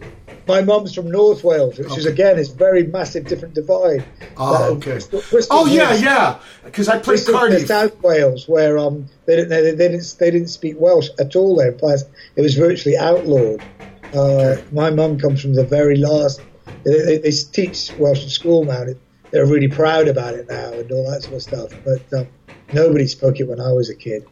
[0.46, 4.04] My mum's from North Wales, which is again is very massive, different divide.
[4.36, 4.90] Oh, Uh, okay.
[4.92, 6.38] Bristol- Bristol's Oh yeah, yeah.
[6.64, 7.66] Because I played Bristol's near Cardiff.
[7.66, 11.56] South Wales, where um they didn't they, they didn't they didn't speak Welsh at all
[11.56, 11.70] there.
[12.36, 13.62] It was virtually outlawed.
[14.12, 16.40] Uh, my mum comes from the very last.
[16.84, 18.84] They, they, they teach Welsh at school now.
[19.30, 21.70] They're really proud about it now and all that sort of stuff.
[21.84, 22.28] But um,
[22.72, 24.24] nobody spoke it when I was a kid.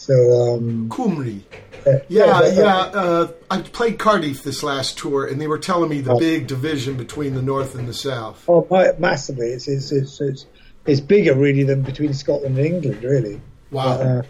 [0.00, 0.14] So
[0.54, 1.42] um, Cymru.
[1.86, 2.76] uh, Yeah, yeah.
[2.76, 6.46] uh, Uh, I played Cardiff this last tour, and they were telling me the big
[6.46, 8.42] division between the north and the south.
[8.48, 8.66] Oh,
[8.98, 9.48] massively!
[9.48, 10.46] It's it's, it's it's
[10.86, 13.42] it's bigger really than between Scotland and England, really.
[13.70, 14.00] Wow.
[14.00, 14.22] Uh,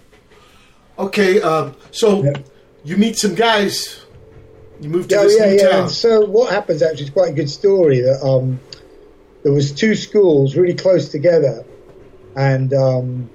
[0.99, 2.33] Okay, um, so Yeah.
[2.85, 4.05] you meet some guys.
[4.81, 5.69] You move to yeah, this yeah, new yeah.
[5.71, 5.81] town.
[5.83, 8.01] And so what happens actually is quite a good story.
[8.01, 8.59] That um,
[9.45, 11.65] there was two schools really close together,
[12.35, 13.31] and um,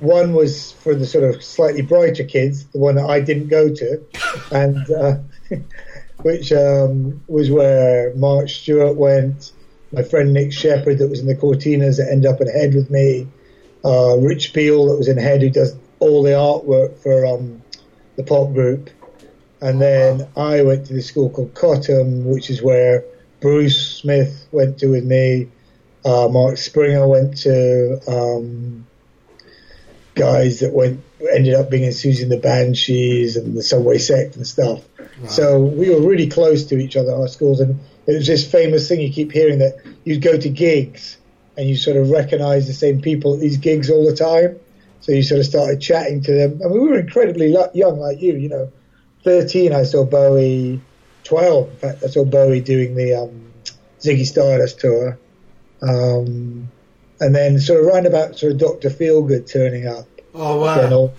[0.00, 3.72] one was for the sort of slightly brighter kids, the one that I didn't go
[3.72, 4.02] to,
[4.50, 5.18] and uh,
[6.22, 9.52] which um, was where Mark Stewart went.
[9.92, 12.90] My friend Nick Sheppard, that was in the Cortinas, that ended up in Head with
[12.90, 13.28] me.
[13.84, 17.62] Uh, Rich Beale, that was in Head, who does all the artwork for um,
[18.16, 18.90] the pop group.
[19.60, 23.04] And then I went to the school called Cotham, which is where
[23.40, 25.48] Bruce Smith went to with me.
[26.04, 28.00] Uh, Mark Springer went to.
[28.08, 28.86] Um,
[30.16, 34.34] guys that went ended up being in Siouxsie and the Banshees and the Subway Sect
[34.36, 34.82] and stuff.
[35.28, 38.50] So we were really close to each other at our schools, and it was this
[38.50, 41.16] famous thing you keep hearing that you'd go to gigs
[41.56, 44.58] and you sort of recognise the same people at these gigs all the time.
[45.00, 48.34] So you sort of started chatting to them, and we were incredibly young, like you.
[48.34, 48.72] You know,
[49.22, 50.80] thirteen, I saw Bowie.
[51.24, 53.52] Twelve, in fact, I saw Bowie doing the um,
[54.00, 55.18] Ziggy Stardust tour.
[55.82, 56.70] Um,
[57.20, 60.06] and then sort of round about sort of Doctor Feelgood turning up.
[60.34, 61.12] Oh wow,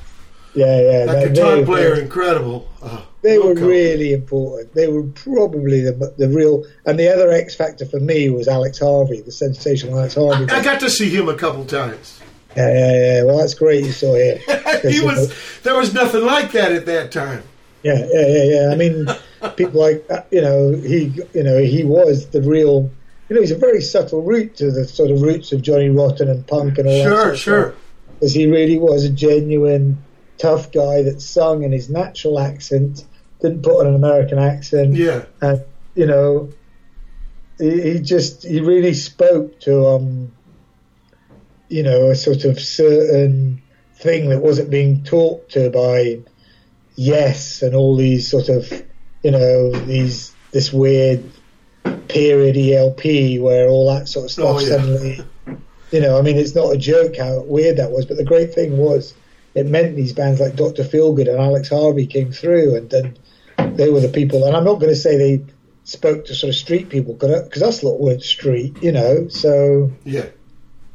[0.53, 1.05] yeah, yeah.
[1.05, 2.67] that they- guitar they- player, incredible.
[2.81, 4.73] Oh, They were really important.
[4.73, 6.63] They were probably the the real.
[6.85, 10.45] And the other X factor for me was Alex Harvey, the sensational Alex Harvey.
[10.51, 12.21] I got to see him a couple times.
[12.55, 13.23] yeah, yeah, yeah.
[13.23, 13.83] Well, that's great.
[13.85, 14.37] You saw him.
[14.89, 15.33] he was.
[15.63, 17.43] There was nothing like that at that time.
[17.83, 18.69] Yeah, yeah, yeah, yeah.
[18.71, 19.07] I mean,
[19.55, 22.89] people like uh, you know he you know he was the real.
[23.29, 26.29] You know, he's a very subtle route to the sort of roots of Johnny Rotten
[26.29, 27.03] and punk and all that.
[27.03, 27.75] Sure, sure.
[28.13, 30.03] Because he really was a genuine
[30.37, 33.05] tough guy that sung in his natural accent,
[33.41, 34.93] didn't put on an American accent.
[34.93, 35.25] Yeah.
[35.41, 35.63] and
[35.95, 36.49] you know,
[37.57, 40.31] he, he just he really spoke to um,
[41.69, 43.61] you know, a sort of certain
[43.95, 46.19] thing that wasn't being talked to by
[46.95, 48.71] Yes and all these sort of
[49.23, 51.23] you know these this weird
[52.07, 54.67] period ELP where all that sort of stuff Oh, yeah.
[54.69, 55.21] suddenly.
[55.91, 58.53] You know, I mean, it's not a joke how weird that was, but the great
[58.53, 59.13] thing was
[59.55, 60.83] it meant these bands like Dr.
[60.83, 64.45] Feelgood and Alex Harvey came through, and, and they were the people.
[64.45, 65.45] And I'm not going to say they
[65.85, 69.29] spoke to sort of street people because us lot weren't street, you know.
[69.29, 70.25] So Yeah.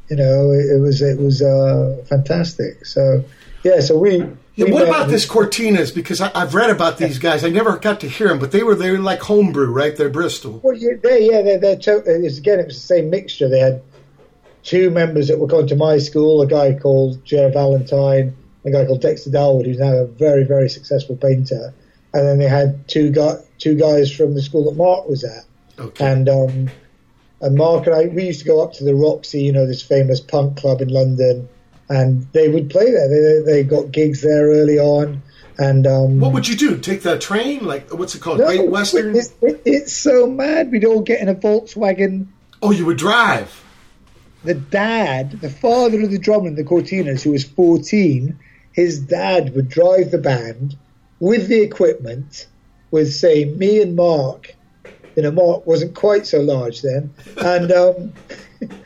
[0.09, 2.85] you know, it, it was it was uh, fantastic.
[2.85, 3.23] So
[3.63, 4.25] yeah, so we.
[4.55, 5.93] Yeah, what about this Cortinas?
[5.93, 7.43] Because I, I've read about these guys.
[7.43, 9.95] I never got to hear them, but they were they were like homebrew, right?
[9.95, 10.59] They're Bristol.
[10.63, 13.49] Well, yeah, they, yeah, they're, they're to- it was, again, it was the same mixture.
[13.49, 13.81] They had
[14.61, 18.85] two members that were going to my school, a guy called Jer Valentine, a guy
[18.85, 21.73] called Dexter Dalwood, who's now a very, very successful painter.
[22.13, 25.45] And then they had two guy, two guys from the school that Mark was at.
[25.79, 26.05] Okay.
[26.05, 26.69] And um,
[27.41, 29.81] and Mark and I, we used to go up to the Roxy, you know, this
[29.81, 31.49] famous punk club in London,
[31.93, 33.07] and they would play there.
[33.09, 35.21] They, they got gigs there early on.
[35.57, 36.77] And um, what would you do?
[36.79, 37.63] Take the train?
[37.65, 38.39] Like what's it called?
[38.39, 39.15] no, Great Western?
[39.15, 40.71] It's, it, it's so mad.
[40.71, 42.27] We'd all get in a Volkswagen
[42.63, 43.63] Oh, you would drive.
[44.43, 48.39] the dad, the father of the drummer in the Cortinas, who was 14,
[48.71, 50.75] his dad would drive the band
[51.19, 52.47] with the equipment,
[52.89, 54.55] with, say, me and Mark.
[55.15, 57.13] You know, Mark wasn't quite so large then.
[57.37, 58.13] And um,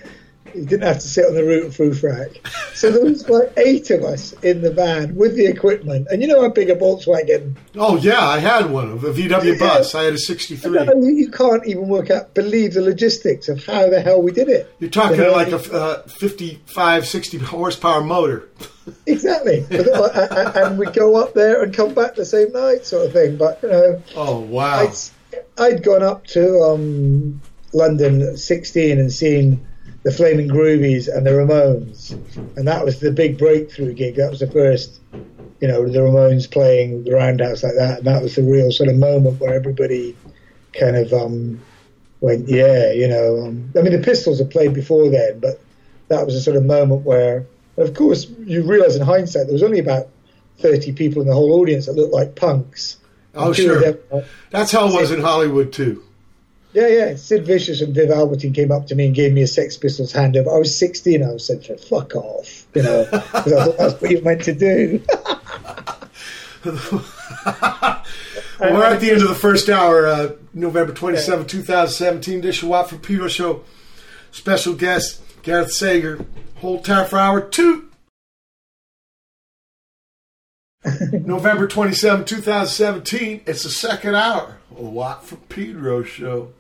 [0.58, 2.38] he didn't have to sit on the and through frack.
[2.74, 6.08] So there was like eight of us in the van with the equipment.
[6.10, 9.60] And you know how big a Volkswagen Oh yeah, I had one of a VW
[9.60, 9.96] bus.
[9.96, 10.80] I had a '63.
[10.86, 14.50] You, you can't even work out, believe the logistics of how the hell we did
[14.50, 14.74] it.
[14.80, 18.50] You're talking You know, like a uh, 55, 60 horsepower motor.
[19.06, 19.66] Exactly.
[19.70, 23.06] But, uh, uh, and we'd go up there and come back the same night, sort
[23.06, 23.36] of thing.
[23.36, 24.80] But, you know, Oh wow!
[24.80, 24.96] I'd,
[25.58, 27.42] I'd gone up to um,
[27.74, 29.68] London at 16 and seen
[30.08, 32.12] the Flaming Groovies and the Ramones.
[32.56, 34.16] And that was the big breakthrough gig.
[34.16, 35.02] That was the first,
[35.60, 37.98] you know, the Ramones playing the Roundhouse like that.
[37.98, 40.16] And that was the real sort of moment where everybody
[40.72, 41.60] kind of um,
[42.22, 43.48] went, yeah, you know.
[43.48, 45.60] Um, I mean, the Pistols had played before then, but
[46.08, 47.46] that was a sort of moment where,
[47.76, 50.08] of course, you realise in hindsight there was only about
[50.60, 52.96] 30 people in the whole audience that looked like punks.
[53.36, 53.82] Oh, sure.
[53.82, 56.02] them- That's how it was in Hollywood too.
[56.74, 57.16] Yeah, yeah.
[57.16, 60.14] Sid Vicious and Viv Albertine came up to me and gave me a Sex Pistols
[60.14, 60.54] handover.
[60.54, 61.24] I was 16.
[61.24, 64.54] I was said, "Fuck off," you know, because I thought that's what you meant to
[64.54, 65.02] do.
[68.60, 72.42] Well, we're at the end of the first hour, uh, November 27, 2017.
[72.42, 73.64] Dish Watt from Pedro Show.
[74.32, 76.26] Special guest, Gareth Sager.
[76.56, 77.88] Whole time for hour two.
[81.12, 83.42] November 27, 2017.
[83.46, 84.58] It's the second hour.
[84.78, 86.54] A lot from Pedro show.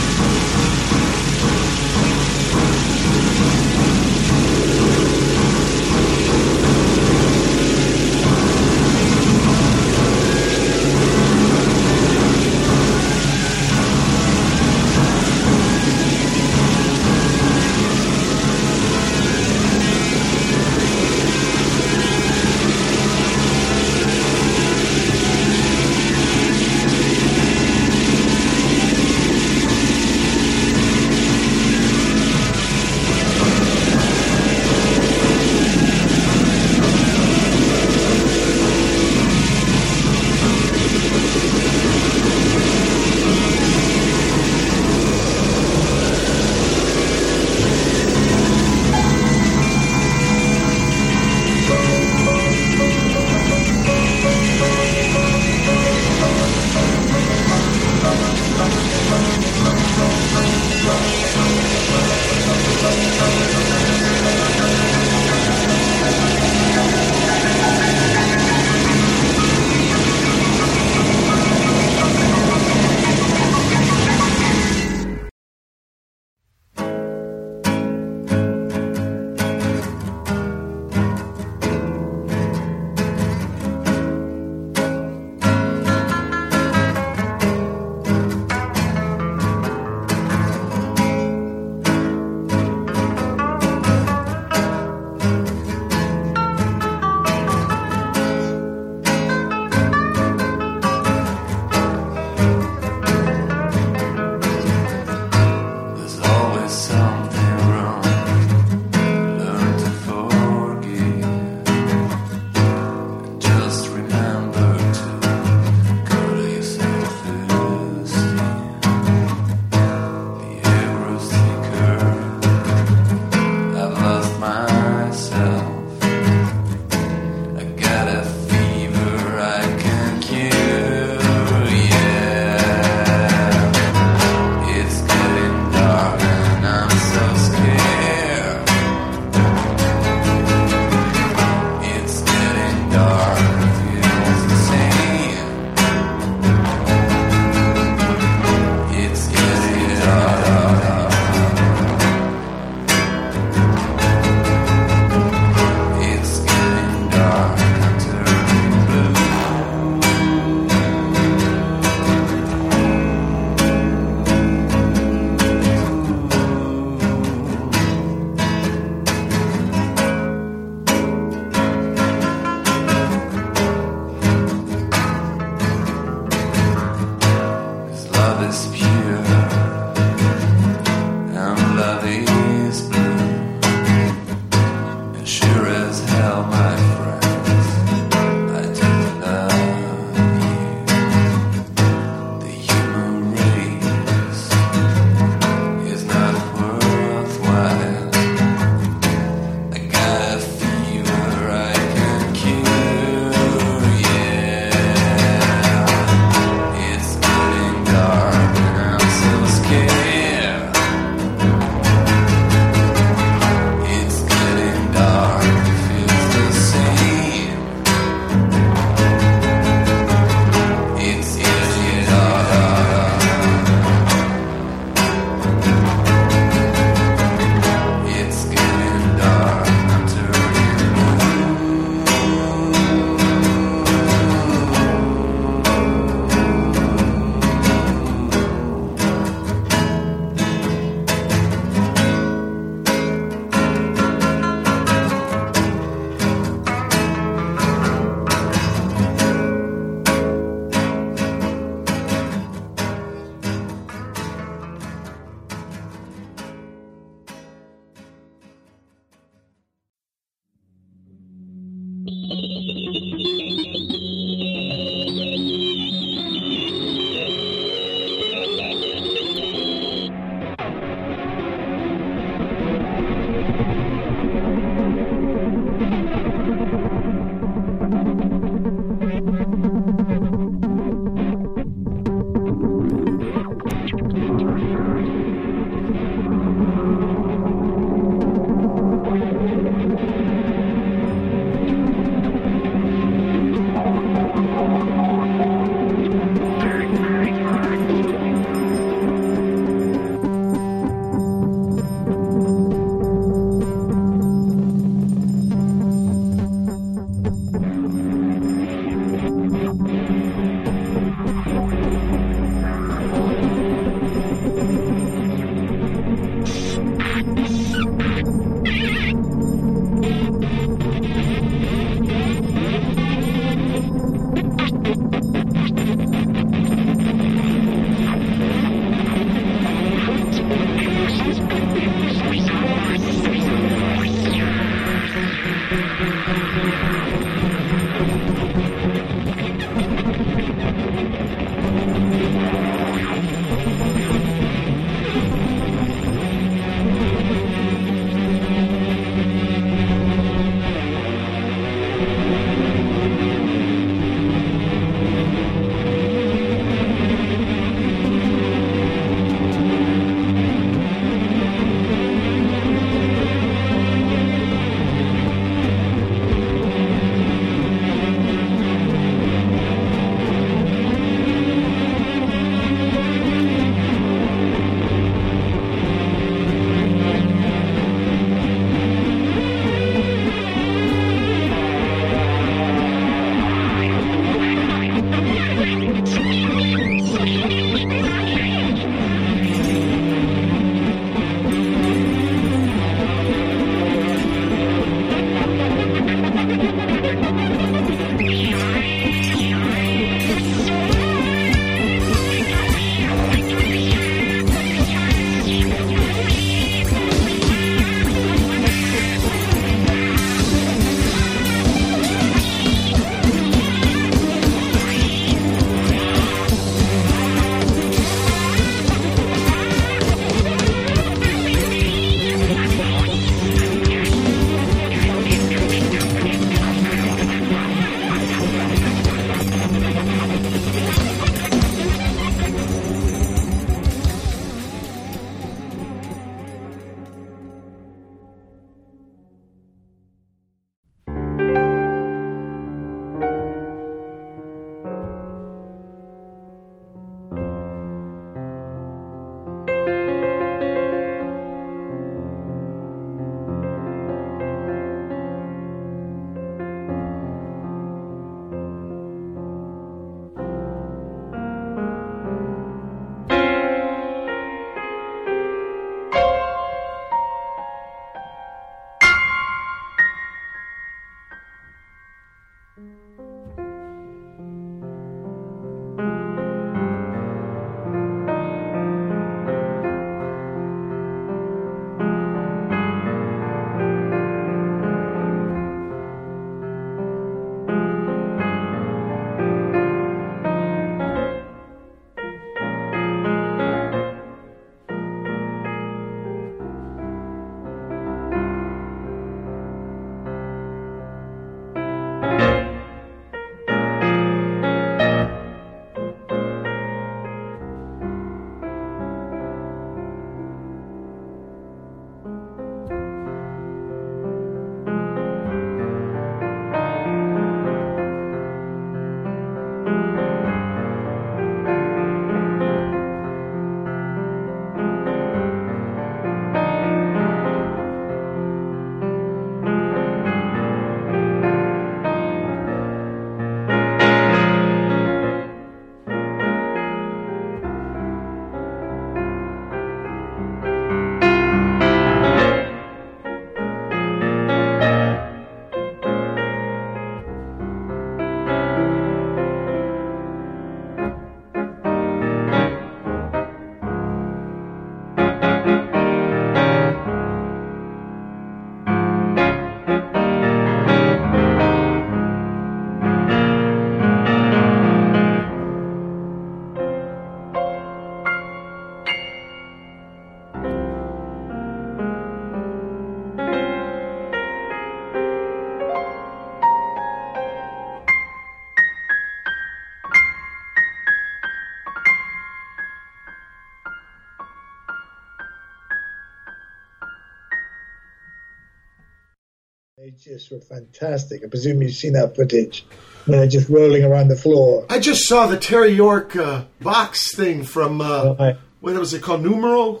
[590.08, 591.44] They just were fantastic.
[591.44, 592.86] I presume you've seen that footage
[593.26, 594.86] when they're just rolling around the floor.
[594.88, 598.56] I just saw the Terry York uh, box thing from uh, Right.
[598.80, 599.42] what was it called?
[599.42, 600.00] Numero.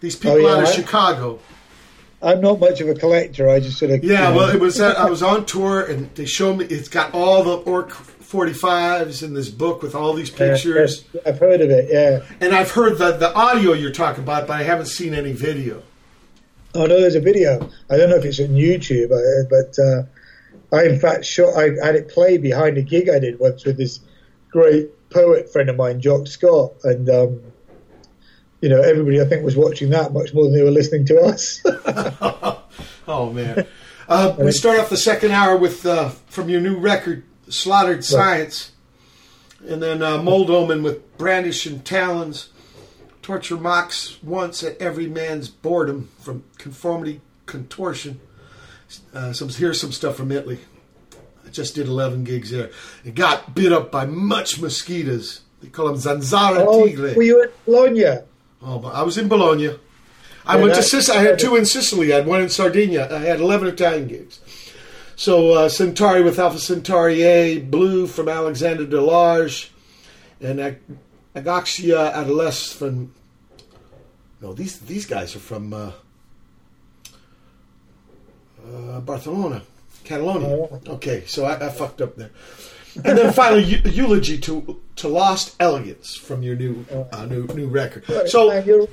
[0.00, 1.38] These people Oh, yeah, out of I- Chicago.
[2.22, 3.48] I'm not much of a collector.
[3.48, 4.80] I just sort of Yeah, you know, well, it was.
[4.80, 6.64] Uh, I was on tour, and they showed me.
[6.64, 11.04] It's got all the Ork 45s in this book with all these pictures.
[11.14, 11.88] yes, I've heard of it.
[11.92, 12.24] Yeah.
[12.40, 15.84] And I've heard the the audio you're talking about, but I haven't seen any video.
[16.74, 17.68] Oh no, there's a video.
[17.88, 21.54] I don't know if it's on YouTube, uh, but uh, I in fact shot.
[21.56, 24.00] I had it play behind a gig I did once with this
[24.50, 27.40] great poet friend of mine, Jock Scott, and um,
[28.60, 31.20] you know everybody I think was watching that much more than they were listening to
[31.20, 31.62] us.
[33.06, 33.66] Oh man!
[34.08, 38.72] Uh, we start off the second hour with uh, from your new record, "Slaughtered Science,"
[39.68, 42.48] and then uh, Mold Omen with "Brandishing Talons."
[43.24, 48.20] Torture mocks once at every man's boredom from conformity contortion.
[49.14, 50.58] Uh, some here's some stuff from Italy.
[51.46, 52.70] I just did 11 gigs there.
[53.02, 55.40] It got bit up by much mosquitoes.
[55.62, 57.14] They call them zanzara oh, tigre.
[57.14, 58.18] were you at Bologna?
[58.60, 59.70] Oh, but I was in Bologna.
[60.44, 61.16] I Yeah, went to Sicily.
[61.16, 62.12] I had two in Sicily.
[62.12, 63.10] I had one in Sardinia.
[63.10, 64.38] I had 11 Italian gigs.
[65.16, 69.70] So uh, Centauri with Alpha Centauri A, Blue from Alexander Delarge,
[70.42, 70.80] and Ag-
[71.34, 73.12] Agaxia Adolescence from.
[74.40, 75.92] No, these these guys are from uh,
[78.66, 79.62] uh, Barcelona,
[80.04, 80.48] Catalonia.
[80.48, 82.30] Oh, Okay, so I, I fucked up there.
[83.04, 87.66] And then finally, eu- eulogy to to Lost Elegance from your new uh, new new
[87.68, 88.04] record.
[88.28, 88.86] So Man,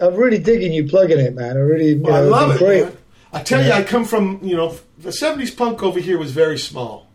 [0.00, 1.56] I'm really digging you plugging it, man.
[1.56, 2.84] I really, well, I love it.
[2.84, 2.96] Man.
[3.32, 6.58] I tell you, I come from you know the '70s punk over here was very
[6.58, 7.08] small,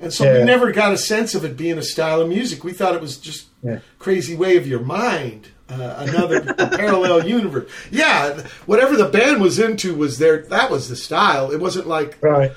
[0.00, 2.64] and so we never got a sense of it being a style of music.
[2.64, 3.78] We thought it was just Yeah.
[3.98, 7.70] crazy way of your mind, uh, another parallel universe.
[7.90, 10.42] Yeah, whatever the band was into was there.
[10.42, 11.50] that was the style.
[11.50, 12.52] It wasn't like Right.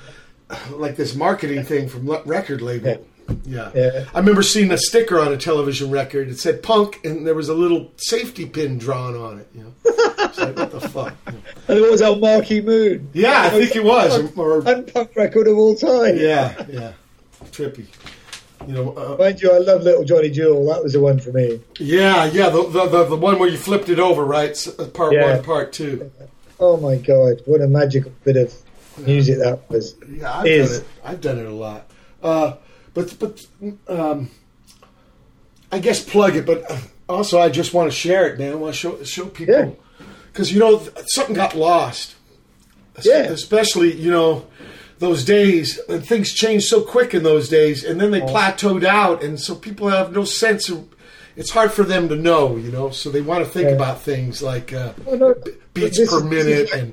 [0.72, 3.06] like this marketing thing from record label.
[3.44, 3.70] Yeah.
[3.74, 4.06] Yeah.
[4.12, 6.28] I remember seeing a sticker on a television record.
[6.28, 9.48] It said punk, and there was a little safety pin drawn on it.
[9.54, 11.14] You know, it's like what the fuck.
[11.26, 11.38] you know.
[11.68, 13.08] And it was on Marquee Moon.
[13.12, 14.18] Yeah, I think it was.
[14.36, 16.16] Or, or- Unpunk record of all time.
[16.16, 16.92] yeah, yeah,
[17.52, 17.86] trippy.
[18.66, 20.66] You know, uh, Mind you, I love Little Johnny Jewel.
[20.66, 21.60] That was the one for me.
[21.78, 22.50] yeah, yeah.
[22.50, 24.54] The, the the the one where you flipped it over, right?
[24.78, 25.34] Uh, Part Yeah.
[25.36, 26.10] one, part two.
[26.58, 28.54] Oh my God, what a magical bit of
[28.98, 29.94] music that was.
[30.10, 30.70] Yeah, I've Is.
[30.70, 30.86] done it.
[31.04, 31.90] I've done it a lot.
[32.22, 32.56] Uh,
[32.92, 33.40] but but
[33.88, 34.30] um,
[35.72, 36.44] I guess plug it.
[36.44, 36.76] But uh,
[37.08, 38.52] also, I just want to share it, man.
[38.52, 39.78] I want to show show people
[40.32, 42.14] because you know something got lost.
[43.02, 43.20] Yeah.
[43.32, 44.46] especially you know
[45.00, 49.22] those days and things changed so quick in those days, and then they plateaued out,
[49.24, 50.86] and so people have no sense of.
[51.36, 53.74] It's hard for them to know, you know, so they want to think Yeah.
[53.76, 55.34] about things like uh, Oh, no,
[55.74, 56.92] beats per is- minute is- and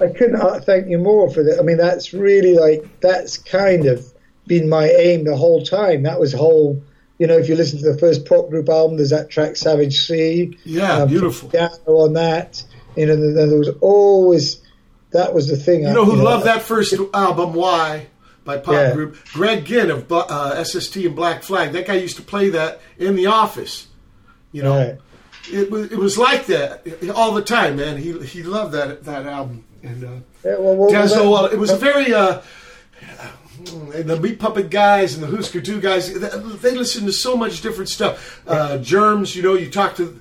[0.00, 1.58] I couldn't uh, thank you more for that.
[1.58, 4.04] I mean, that's really like that's kind of
[4.46, 6.02] been my aim the whole time.
[6.02, 6.82] That was whole.
[7.18, 9.96] You know, if you listen to the first pop group album, there's that track "Savage
[10.06, 11.48] Sea." yeah, um, beautiful.
[11.48, 12.62] Piano on that.
[12.96, 14.60] You know, there was always
[15.12, 15.82] that was the thing.
[15.82, 17.52] You know who loved that first album?
[17.54, 18.06] Why?
[18.44, 18.92] By pop Yeah.
[18.92, 21.72] group Greg Ginn of uh, SST and Black Flag.
[21.72, 23.88] That guy used to play that in the office.
[24.52, 24.98] You know, Right.
[25.52, 27.96] it was it was like that all the time, man.
[27.96, 30.08] He he loved that that album and uh,
[30.44, 31.30] Yeah, well, well, Dazzle.
[31.30, 32.40] well, uh, it was a very uh,
[33.94, 36.12] and the Meat Puppet guys and the Husker Du guys.
[36.12, 38.42] They, listened to so much different stuff.
[38.46, 40.20] Uh, Germs, you know, you talk to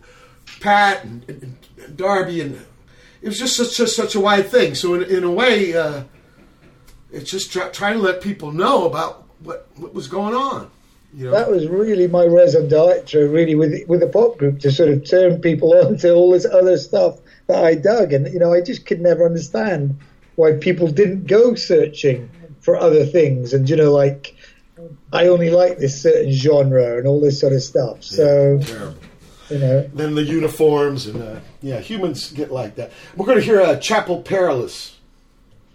[0.61, 2.65] Pat and, and Darby, and
[3.26, 4.76] it was just such, just such a wide thing.
[4.76, 6.03] So in, in a way, uh,
[7.11, 10.69] it's just try, trying to let people know about what what was going on.
[11.11, 14.72] You know, that was really my raison d'etre, really, with with the pop group to
[14.72, 18.38] sort of turn people on to all this other stuff that I dug, and you
[18.38, 19.97] know, I just could never understand
[20.35, 22.30] why people didn't go searching
[22.60, 24.35] for other things, and you know, like
[25.11, 28.03] I only like this certain genre and all this sort of stuff.
[28.03, 28.99] So terrible.
[29.49, 32.91] You know, then the uniforms and uh, yeah, humans get like that.
[33.15, 34.97] We're going to hear uh, Chapel Perilous.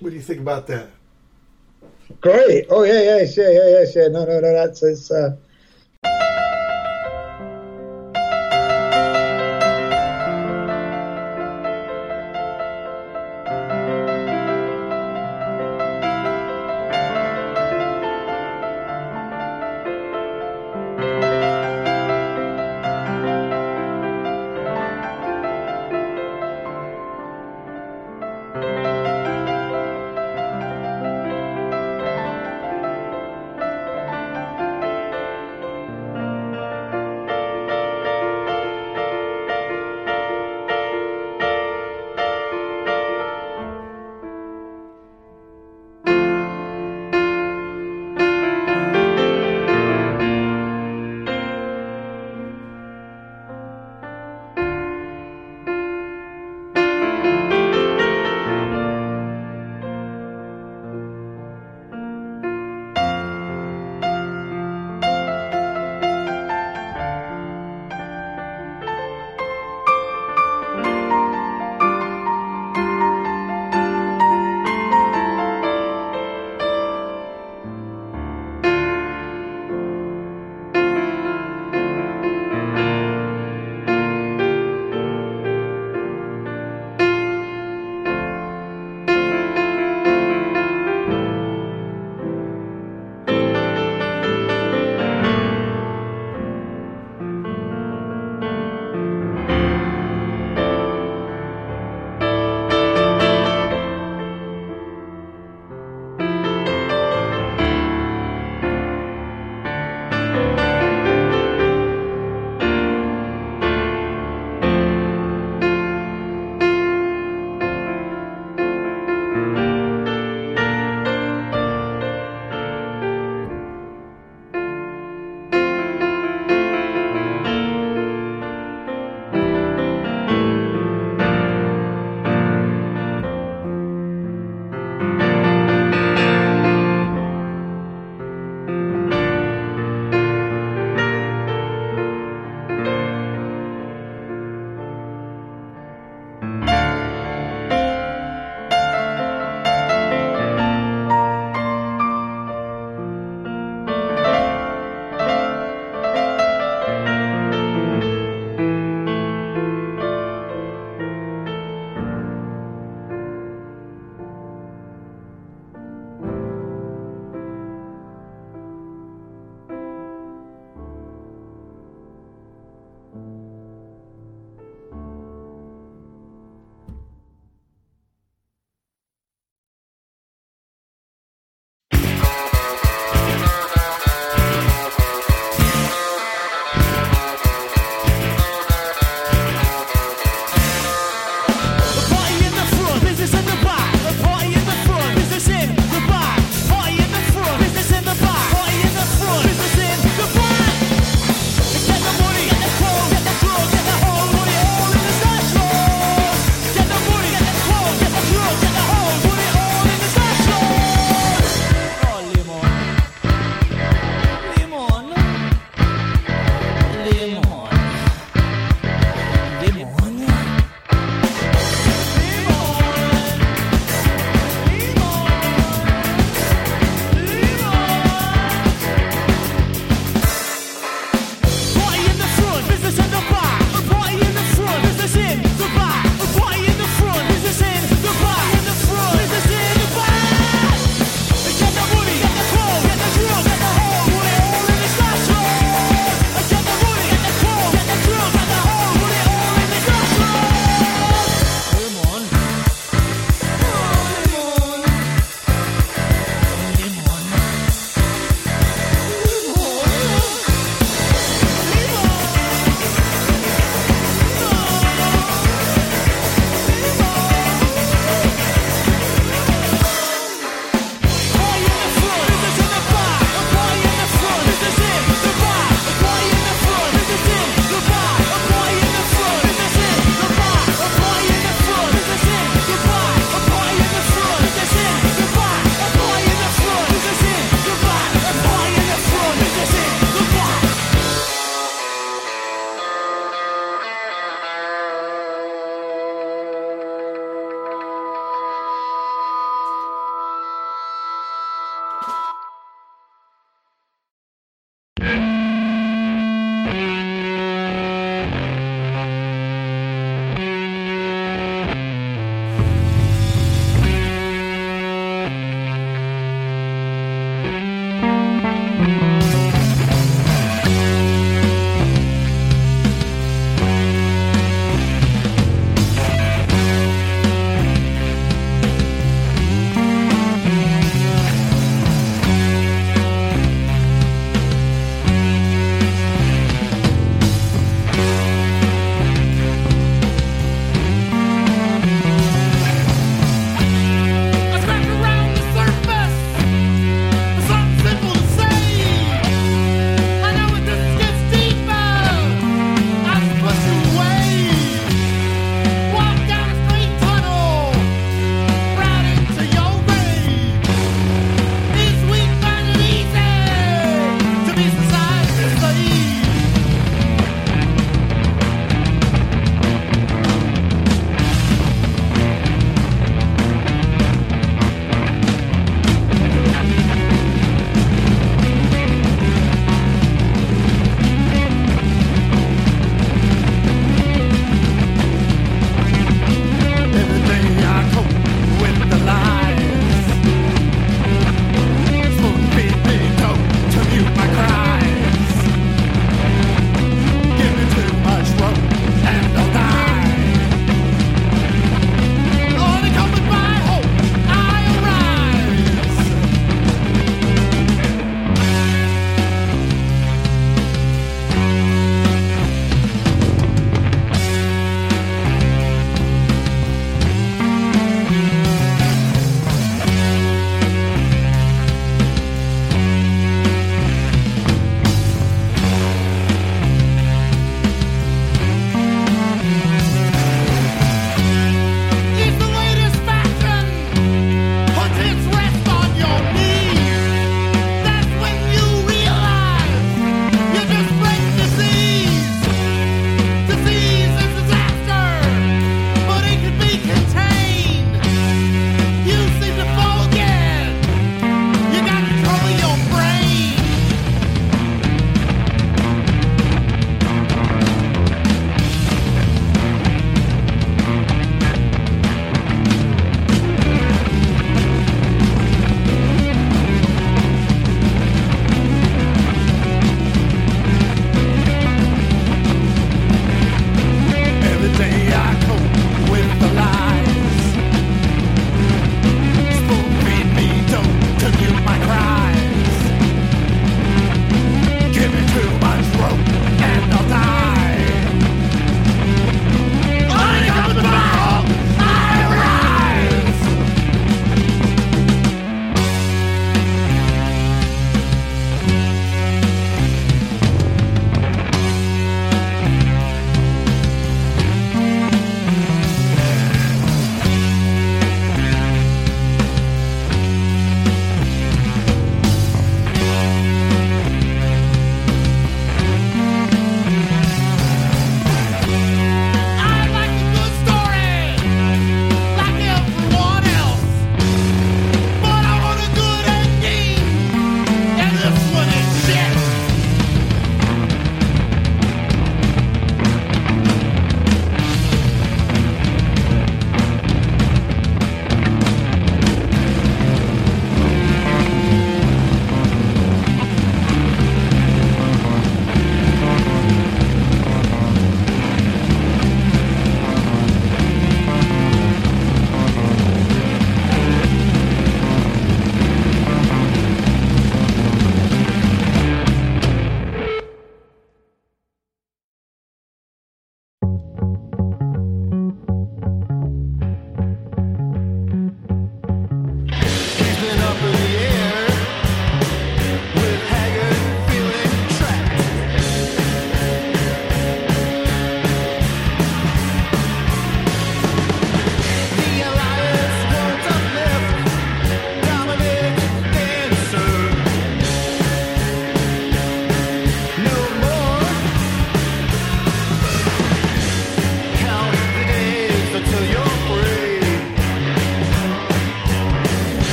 [0.00, 0.88] What do you think about that?
[2.20, 2.66] great.
[2.70, 4.08] Oh yeah, yeah, yeah, yeah, yes, yeah.
[4.08, 4.52] No, no, no.
[4.52, 5.10] That's it's.
[5.10, 5.36] Uh,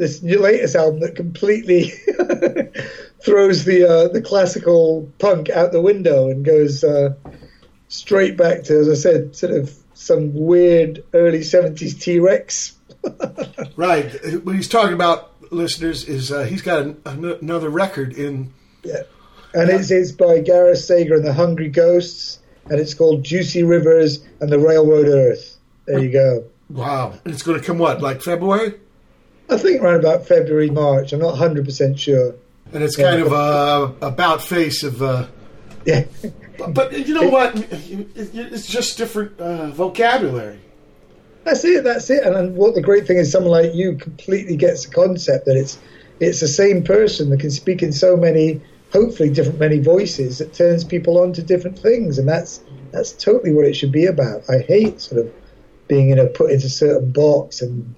[0.00, 1.90] this new latest album that completely
[3.24, 7.14] throws the uh, the classical punk out the window and goes uh,
[7.88, 12.76] straight back to, as I said, sort of some weird early seventies T Rex.
[13.76, 14.12] Right.
[14.44, 18.52] What he's talking about, listeners, is uh, he's got an, an, another record in.
[18.82, 19.04] Yeah,
[19.54, 24.22] and it's it's by Gareth Sager and the Hungry Ghosts, and it's called Juicy Rivers
[24.40, 25.56] and the Railroad Earth.
[25.86, 26.44] There you go.
[26.68, 27.14] Wow.
[27.24, 28.74] And it's going to come what, like February?
[29.50, 31.12] I think around about February, March.
[31.12, 32.34] I'm not 100 percent sure.
[32.72, 35.02] And it's kind of a about face of.
[35.02, 35.26] Uh,
[35.84, 36.04] Yeah,
[36.68, 37.52] but you know what?
[37.56, 40.60] It's just different uh, vocabulary.
[41.44, 41.84] that's it.
[41.84, 42.22] That's it.
[42.22, 45.56] And, and what the great thing is, someone like you completely gets the concept that
[45.56, 45.78] it's
[46.20, 48.60] it's the same person that can speak in so many,
[48.92, 52.60] hopefully different many voices that turns people on to different things, and that's
[52.92, 54.42] that's totally what it should be about.
[54.48, 55.32] I hate sort of
[55.88, 57.94] being you know put into a certain box and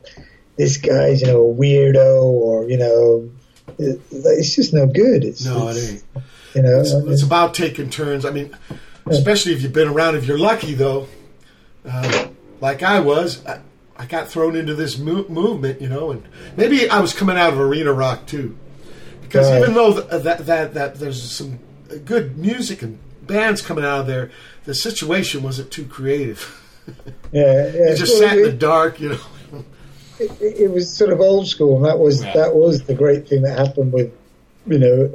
[0.62, 3.28] this guy's you know a weirdo or you know
[3.78, 5.24] it, it's just no good.
[5.24, 6.04] It's, No, it ain't.
[6.54, 8.24] You know, It's, it's about taking turns.
[8.26, 8.54] I mean,
[9.06, 10.16] especially if you've been around.
[10.16, 11.08] If you're lucky, though,
[11.88, 12.28] uh,
[12.60, 13.60] like I was, I,
[13.96, 16.22] I got thrown into this mo- movement, you know, and
[16.56, 18.56] maybe I was coming out of arena rock too,
[19.22, 19.62] because Right.
[19.62, 21.58] even though th- that that that there's some
[22.04, 24.30] good music and bands coming out of there,
[24.66, 26.60] the situation wasn't too creative.
[27.32, 27.90] yeah, yeah.
[27.90, 29.20] You just Well, sat in the dark, you know.
[30.40, 32.32] It, it was sort of old school, and that was Yeah.
[32.34, 34.12] that was the great thing that happened with
[34.66, 35.10] you know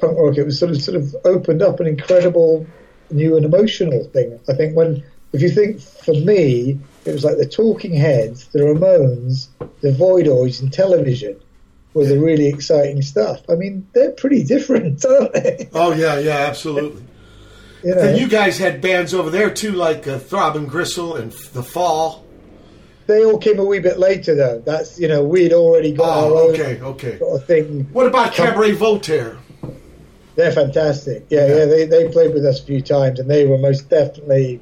[0.00, 0.36] punk rock.
[0.36, 2.66] It was sort of sort of opened up an incredible
[3.10, 4.38] new and emotional thing.
[4.48, 5.02] I think when
[5.32, 9.48] if you think for me, it was like the Talking Heads, the Ramones,
[9.80, 11.36] the Voidoids, and television
[11.94, 13.40] were the really exciting stuff.
[13.48, 15.68] I mean, they're pretty different, aren't they?
[15.72, 17.02] Oh yeah, yeah, absolutely.
[17.82, 21.32] You know, And you guys had bands over there too, like uh, Throbbing Gristle and
[21.32, 22.24] F- The Fall.
[23.10, 24.62] They all came a wee bit later, though.
[24.64, 27.18] That's you know we'd already got ah, our Oh, own okay, okay.
[27.18, 27.88] sort of thing.
[27.92, 29.36] What about um, Cabaret Voltaire?
[30.36, 31.26] They're fantastic.
[31.28, 31.56] Yeah, Yeah.
[31.56, 31.64] yeah.
[31.66, 34.60] They they played with us a few times, and they were most definitely,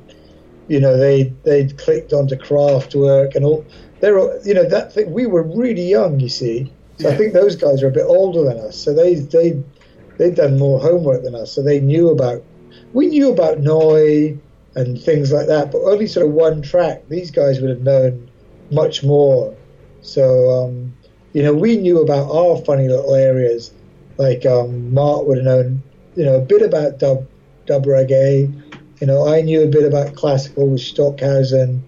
[0.66, 3.66] you know, they they clicked onto Kraftwerk and all.
[4.00, 5.12] They were, you know, that thing.
[5.12, 6.72] We were really young, you see.
[6.98, 8.76] So I think those guys are a bit older than us.
[8.76, 9.62] So they they
[10.16, 11.52] they'd done more homework than us.
[11.52, 12.42] So they knew about.
[12.94, 14.38] We knew about Neu
[14.74, 17.06] and things like that, but only sort of one track.
[17.08, 18.27] These guys would have known
[18.70, 19.54] much more.
[20.02, 20.94] So um,
[21.32, 23.72] you know, we knew about our funny little areas
[24.18, 25.82] like um, Mark would have known,
[26.16, 27.26] you know, a bit about dub
[27.66, 28.52] dub reggae.
[29.00, 31.82] You know, I knew a bit about classical with Stockhausen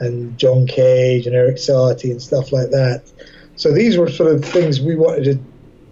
[0.00, 3.04] and John Cage and Eric Satie and stuff like that.
[3.56, 5.38] So these were sort of things we wanted to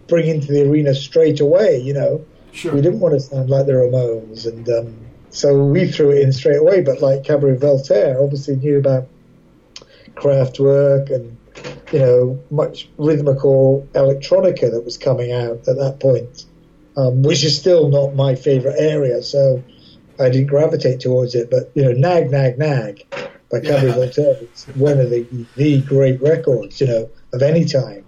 [0.08, 1.78] bring into the arena straight away.
[1.80, 2.72] You know, Sure.
[2.74, 4.96] we didn't want to sound like the Ramones, and um,
[5.30, 6.80] so we threw it in straight away.
[6.80, 9.06] But like Cabaret Voltaire, obviously knew about
[10.16, 11.36] Kraftwerk and
[11.92, 16.44] you know much rhythmical electronica that was coming out at that point,
[16.96, 19.22] um, which is still not my favorite area.
[19.22, 19.62] So
[20.18, 21.50] I didn't gravitate towards it.
[21.50, 23.06] But you know, Nag Nag Nag
[23.50, 23.94] by Cabaret Yeah.
[23.94, 25.26] Voltaire is one of the
[25.56, 28.04] the great records you know of any time,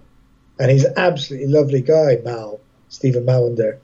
[0.59, 2.59] and he's an absolutely lovely guy, Mal
[2.89, 3.77] Stephen Mallinder.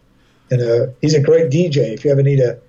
[0.52, 1.94] You know, he's a great DJ.
[1.94, 2.60] If you ever need a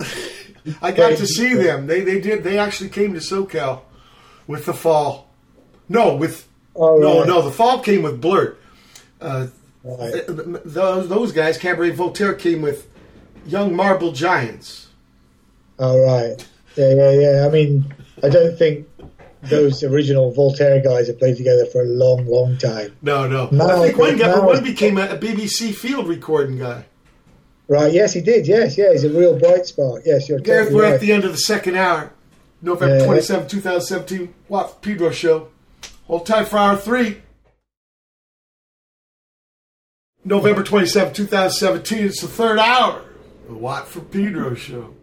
[0.80, 1.86] I got to see them.
[1.86, 2.44] They they did.
[2.44, 3.82] They actually came to SoCal
[4.46, 5.28] with the Fall.
[5.88, 6.46] No, with
[6.76, 7.28] Oh, no right.
[7.28, 7.42] no.
[7.42, 8.58] The Fall came with Blurt.
[9.20, 9.46] Uh,
[9.84, 10.12] Right.
[10.12, 12.86] th- th- those those guys, Cabaret Voltaire, came with
[13.46, 14.86] Young Marble Giants.
[15.78, 16.36] All right.
[16.76, 17.46] Yeah, yeah, yeah.
[17.46, 17.92] I mean,
[18.22, 18.88] I don't think
[19.42, 22.96] those original Voltaire guys have played together for a long, long time.
[23.02, 23.48] No, no.
[23.52, 24.42] No, I think one guy, no.
[24.42, 26.86] one became a, BBC field recording guy.
[27.68, 27.92] Right?
[27.92, 28.46] Yes, he did.
[28.46, 28.92] Yes, yeah.
[28.92, 30.02] He's a real bright spark.
[30.06, 30.94] Yes, you're Gareth, totally we're right.
[30.94, 32.10] at the end of the second hour.
[32.64, 33.04] November Yeah.
[33.04, 34.34] twenty seventh, 2017.
[34.48, 35.48] Watt Pedro Show.
[36.06, 37.20] Hold tight for hour three.
[40.24, 42.06] November twenty seventh, 2017.
[42.06, 43.02] It's the third hour.
[43.48, 44.94] The Watt from Pedro Show.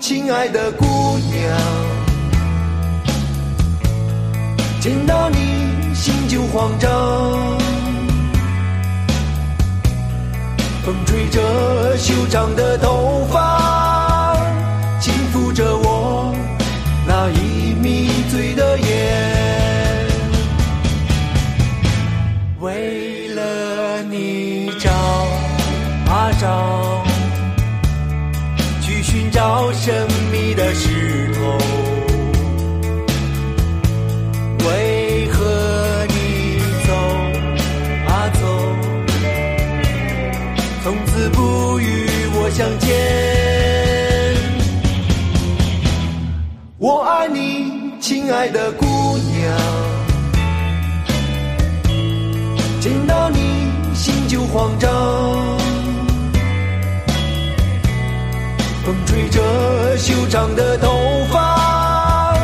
[0.00, 1.56] 亲爱的姑娘。
[4.80, 6.90] 见到你心就慌张，
[10.84, 14.34] 风吹着修长的头发，
[14.98, 16.29] 轻抚着我
[29.40, 31.40] 去寻找神秘的石头。
[34.68, 36.14] 为何你
[36.86, 36.92] 走
[38.06, 38.40] 啊走，
[40.82, 42.88] 从此不与我相见？
[46.78, 48.84] 我爱你，亲爱的姑
[49.16, 49.58] 娘。
[52.80, 53.38] 见到你
[53.94, 54.90] 心就慌张，
[58.90, 62.34] 风吹着修长的头发，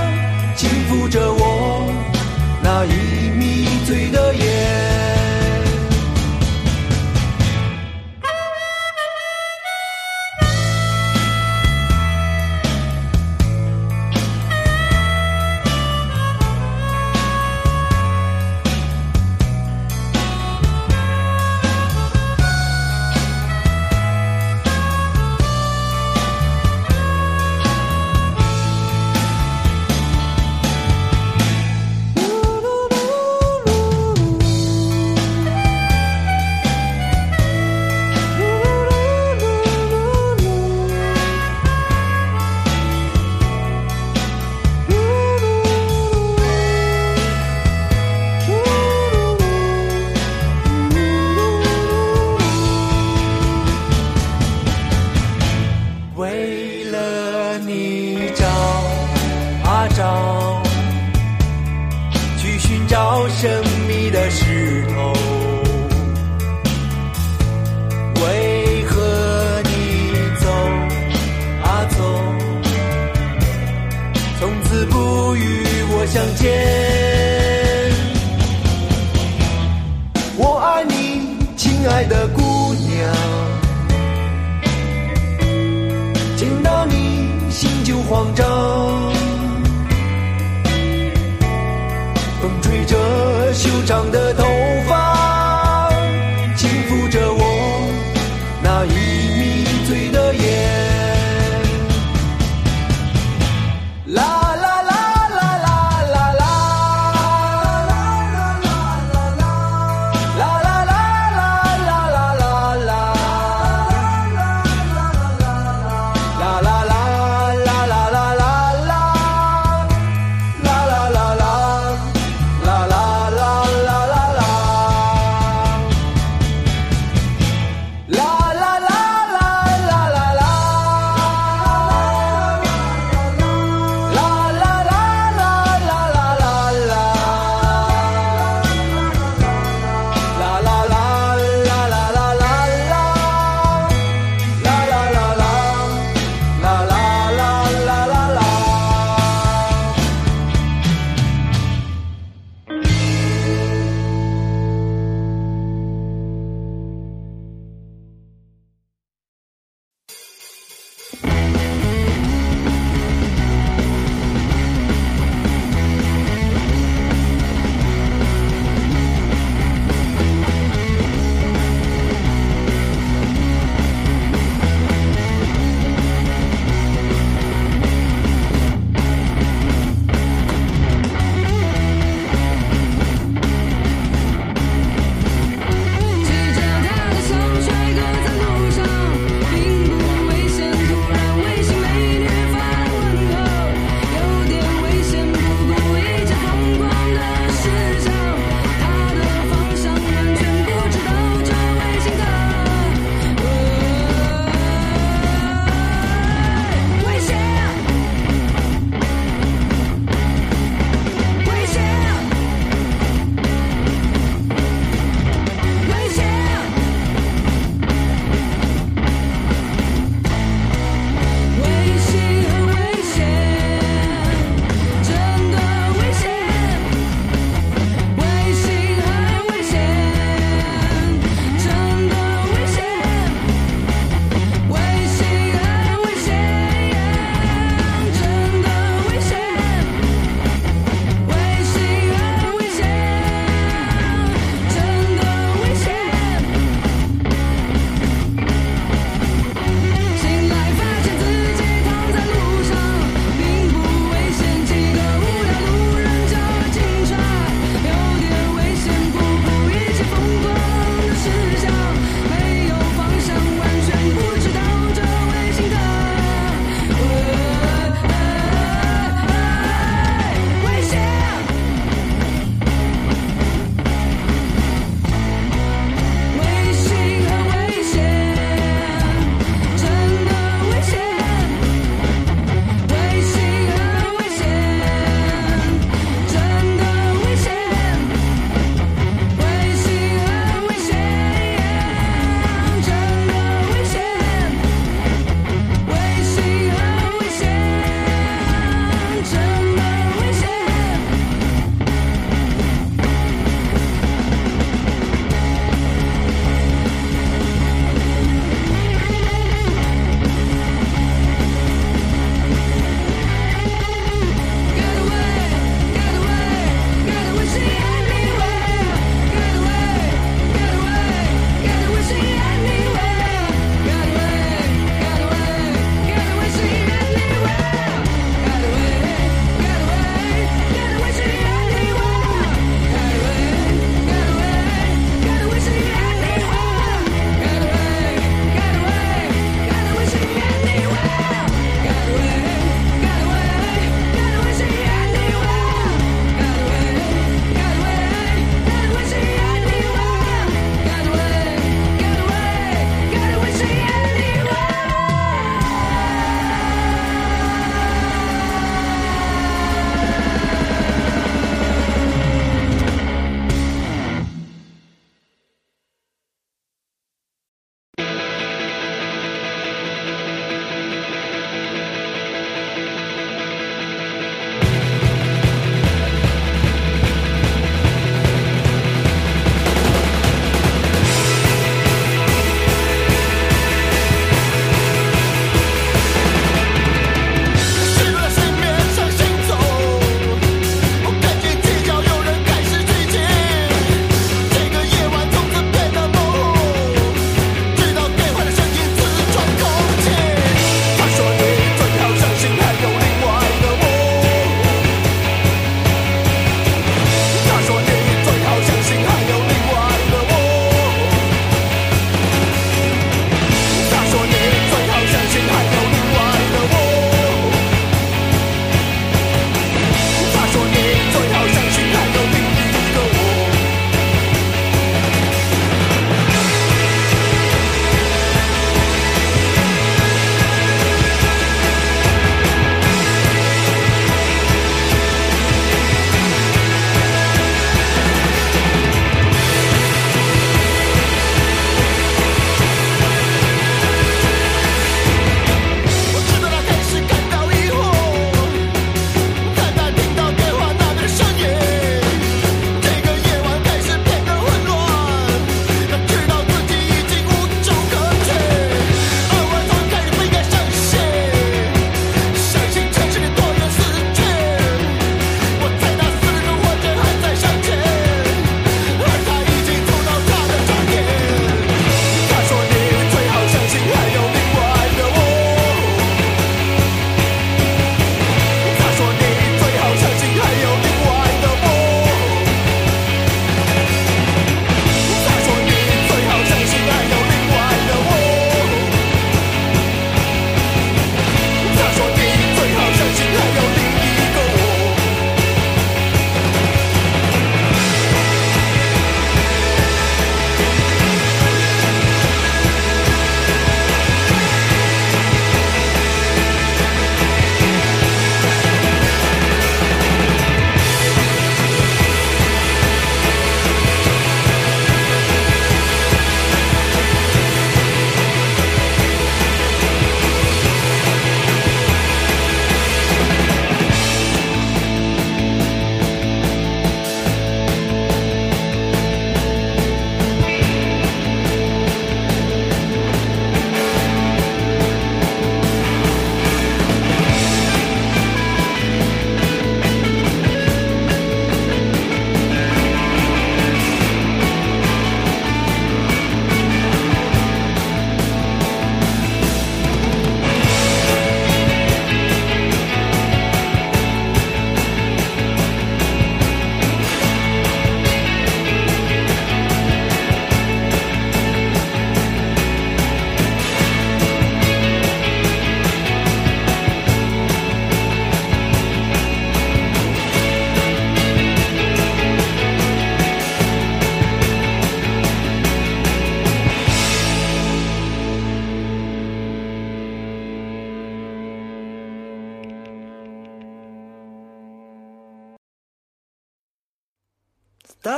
[0.55, 1.93] 轻抚着我
[2.63, 4.26] 那已迷醉的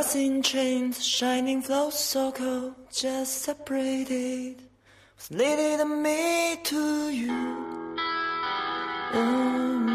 [0.08, 4.56] us in chains, shining flow so cold, just separated.
[5.16, 7.38] Was leading me to you.
[9.12, 9.88] Mm.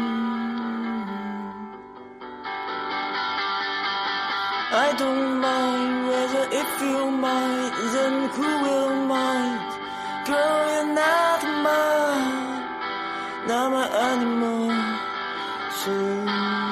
[4.86, 9.70] I don't mind whether if you mind, then who will mind?
[10.26, 12.62] Girl, you're not mine,
[13.48, 14.70] not my animal.
[15.80, 16.63] So.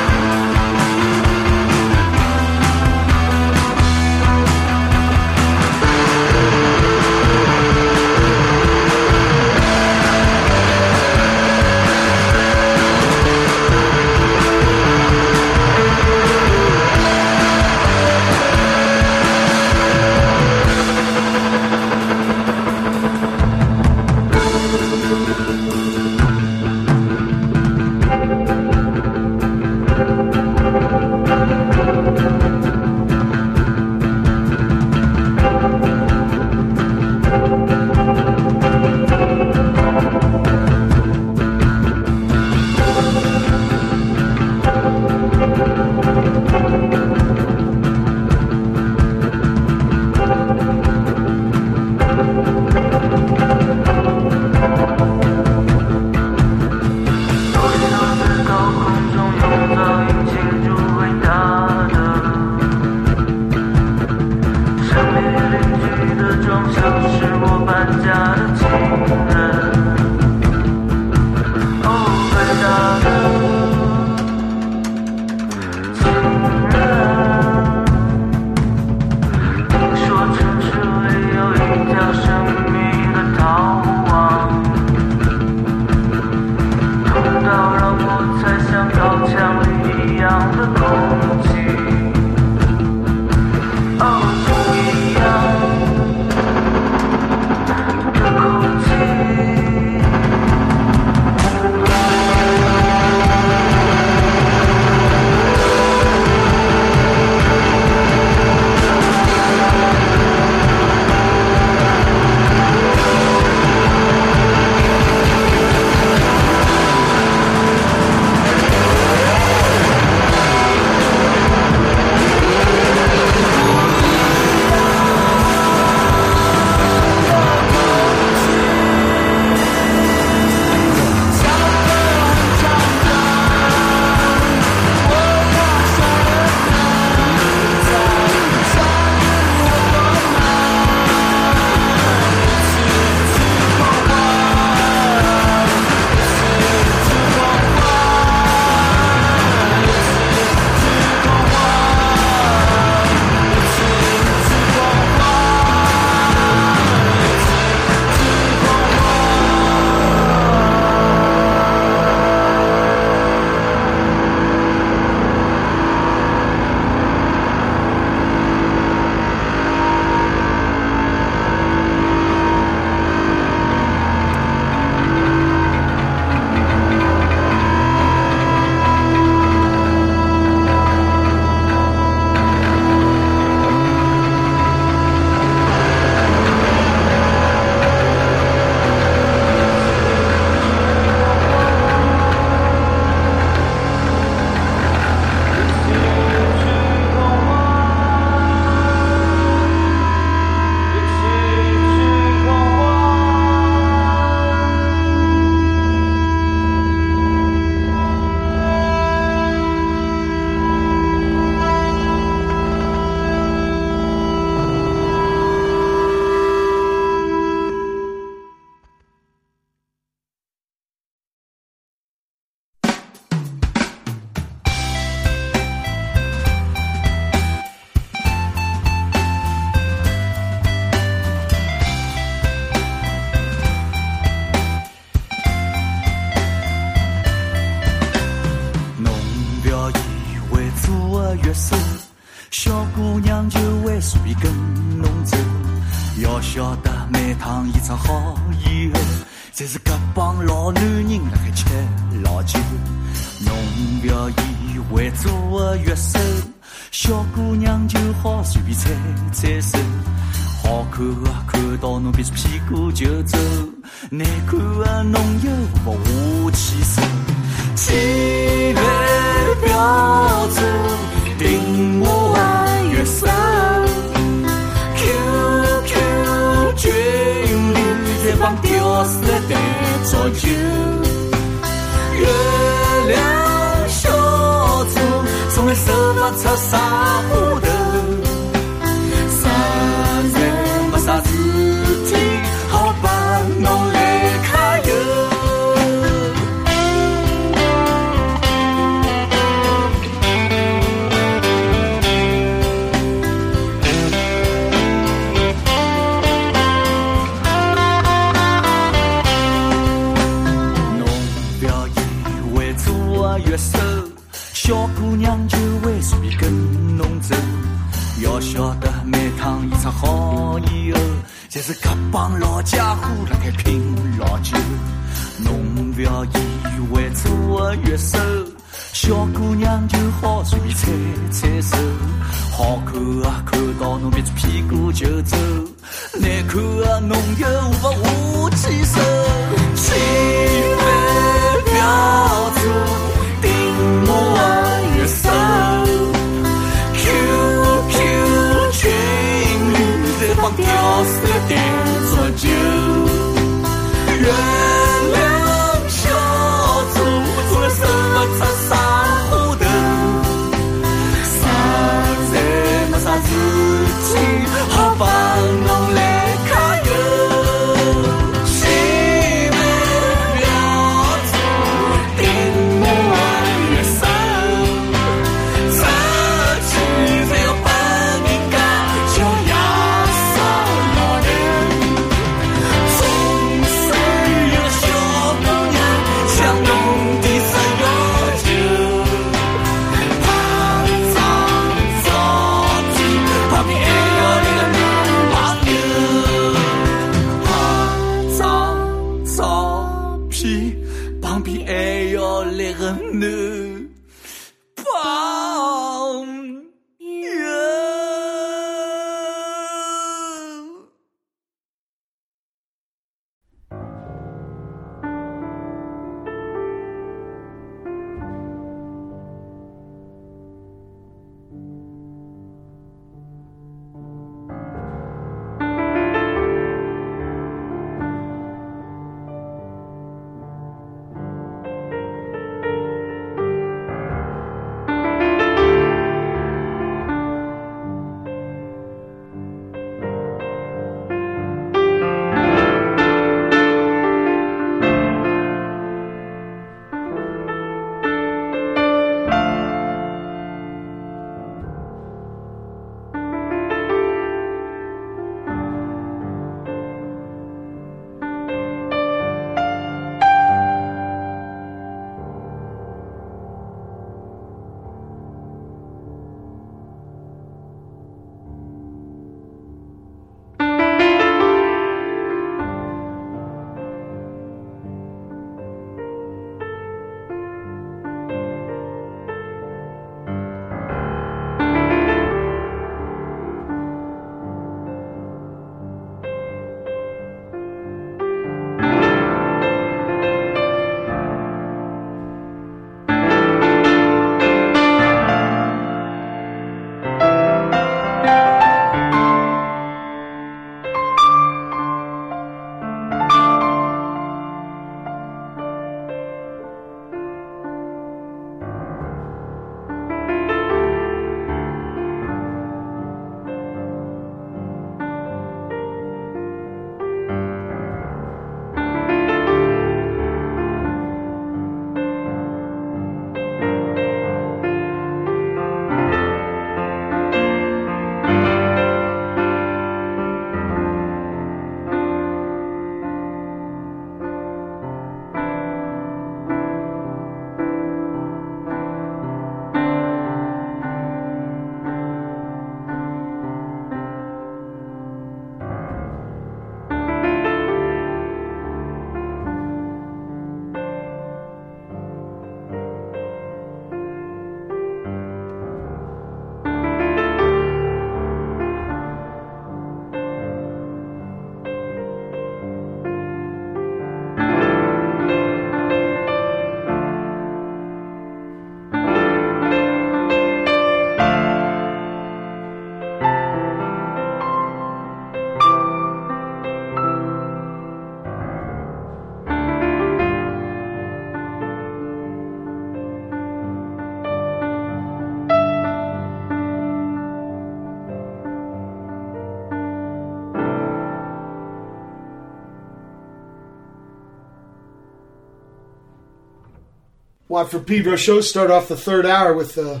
[597.54, 600.00] Watt from Pedro show start off the third hour with uh,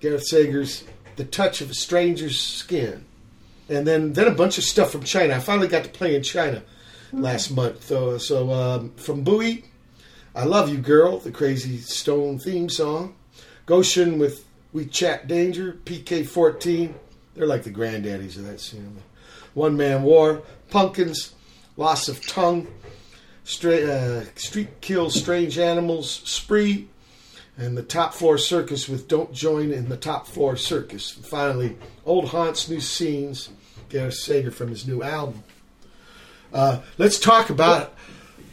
[0.00, 0.82] Gareth Sager's
[1.14, 3.04] "The Touch of a Stranger's Skin,"
[3.68, 5.36] and then then a bunch of stuff from China.
[5.36, 6.60] I finally got to play in China
[7.12, 7.84] last month.
[7.84, 9.62] So, so um, from Buyi,
[10.34, 13.14] "I Love You Girl," the Crazy Stone theme song.
[13.64, 14.44] Goushen with
[14.74, 16.94] "WeChat Danger," PK14.
[17.36, 18.96] They're like the granddaddies of that scene.
[19.54, 21.32] One Man War, Pumpkins,
[21.76, 22.66] Loss of Tongue,
[23.48, 26.86] Stra- uh, Street Kill Strange Animals, Spree,
[27.56, 31.16] and the Top Floor Circus with Don't Join in the Top Floor Circus.
[31.16, 33.48] And finally, Old Haunts, New Scenes,
[33.88, 35.42] Gareth Sager from his new album.
[36.52, 37.94] Uh, let's talk about.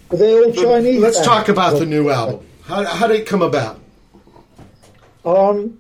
[0.09, 1.01] Were they all Chinese?
[1.01, 1.27] Let's bands?
[1.27, 2.47] talk about the new album.
[2.63, 3.81] How, how did it come about?
[5.25, 5.77] Um,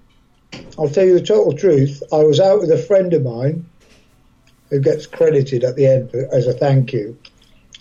[0.77, 2.03] I'll tell you the total truth.
[2.11, 3.65] I was out with a friend of mine
[4.69, 7.17] who gets credited at the end as a thank you,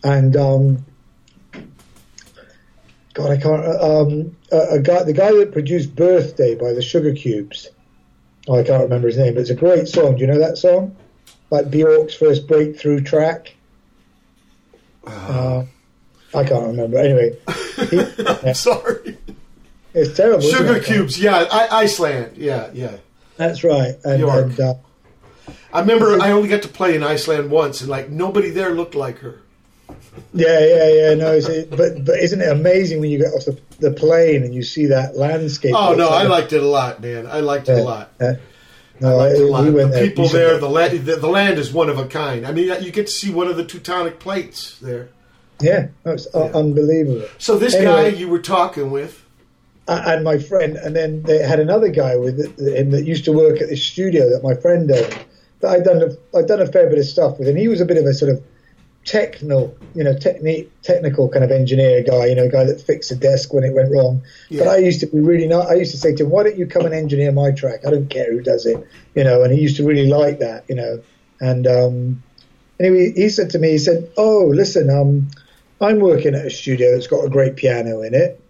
[0.04, 0.84] and um,
[3.14, 3.64] God, I can't.
[3.66, 7.68] Um, a, a guy, the guy that produced "Birthday" by the Sugar Cubes.
[8.48, 10.16] Oh, I can't remember his name, but it's a great song.
[10.16, 10.94] Do you know that song?
[11.50, 13.54] Like Bjork's first breakthrough track.
[15.06, 15.64] Uh,
[16.34, 16.98] I can't remember.
[16.98, 17.38] Anyway,
[17.90, 19.16] he- Sorry.
[19.94, 20.42] it's terrible.
[20.42, 20.84] Sugar it?
[20.84, 21.46] Cubes, yeah.
[21.50, 22.96] I, Iceland, yeah, yeah.
[23.36, 23.94] That's right.
[24.04, 24.44] And, Bjork.
[24.46, 24.74] and uh,
[25.72, 28.94] I remember I only got to play in Iceland once, and like nobody there looked
[28.94, 29.40] like her.
[30.32, 31.14] Yeah, yeah, yeah.
[31.14, 34.42] No, it's, it, but but isn't it amazing when you get off the, the plane
[34.42, 35.74] and you see that landscape?
[35.76, 37.26] Oh no, I liked it a lot, man.
[37.26, 38.12] I liked it a Yeah, lot.
[38.20, 38.26] yeah.
[38.30, 39.64] I No, liked it a lot.
[39.64, 40.06] we The there.
[40.08, 42.46] people there, the land, the, the land is one of a kind.
[42.46, 45.08] I mean, you get to see one of the Teutonic plates there.
[45.60, 47.26] Yeah, no, it's uh, unbelievable.
[47.38, 48.10] So this Anyway.
[48.12, 49.24] guy you were talking with,
[49.86, 53.60] and my friend, and then they had another guy with him that used to work
[53.60, 55.18] at this studio that my friend owned.
[55.60, 57.80] That I'd done a, I'd done a fair bit of stuff with, and he was
[57.80, 58.42] a bit of a sort of
[59.04, 63.16] technical, you know, technique, technical kind of engineer guy, you know, guy that fixed a
[63.16, 64.22] desk when it went wrong.
[64.50, 65.68] But I used to be really not.
[65.68, 67.86] I used to say to him, "Why don't you come and engineer my track?
[67.86, 69.42] I don't care who does it," you know.
[69.42, 71.00] And he used to really like that, you know.
[71.40, 72.22] And um,
[72.80, 75.30] anyway, he said to me, he said, "Oh, listen, um,
[75.80, 78.40] I'm working at a studio that's got a great piano in it."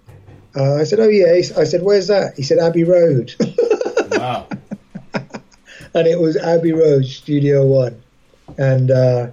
[0.57, 3.35] Uh, I said, "Oh yeah." I said, "Where's that?" He said, "Abbey Road,"
[4.13, 4.47] wow,
[5.95, 8.01] and it was Abbey Road Studio One,
[8.57, 9.31] and uh,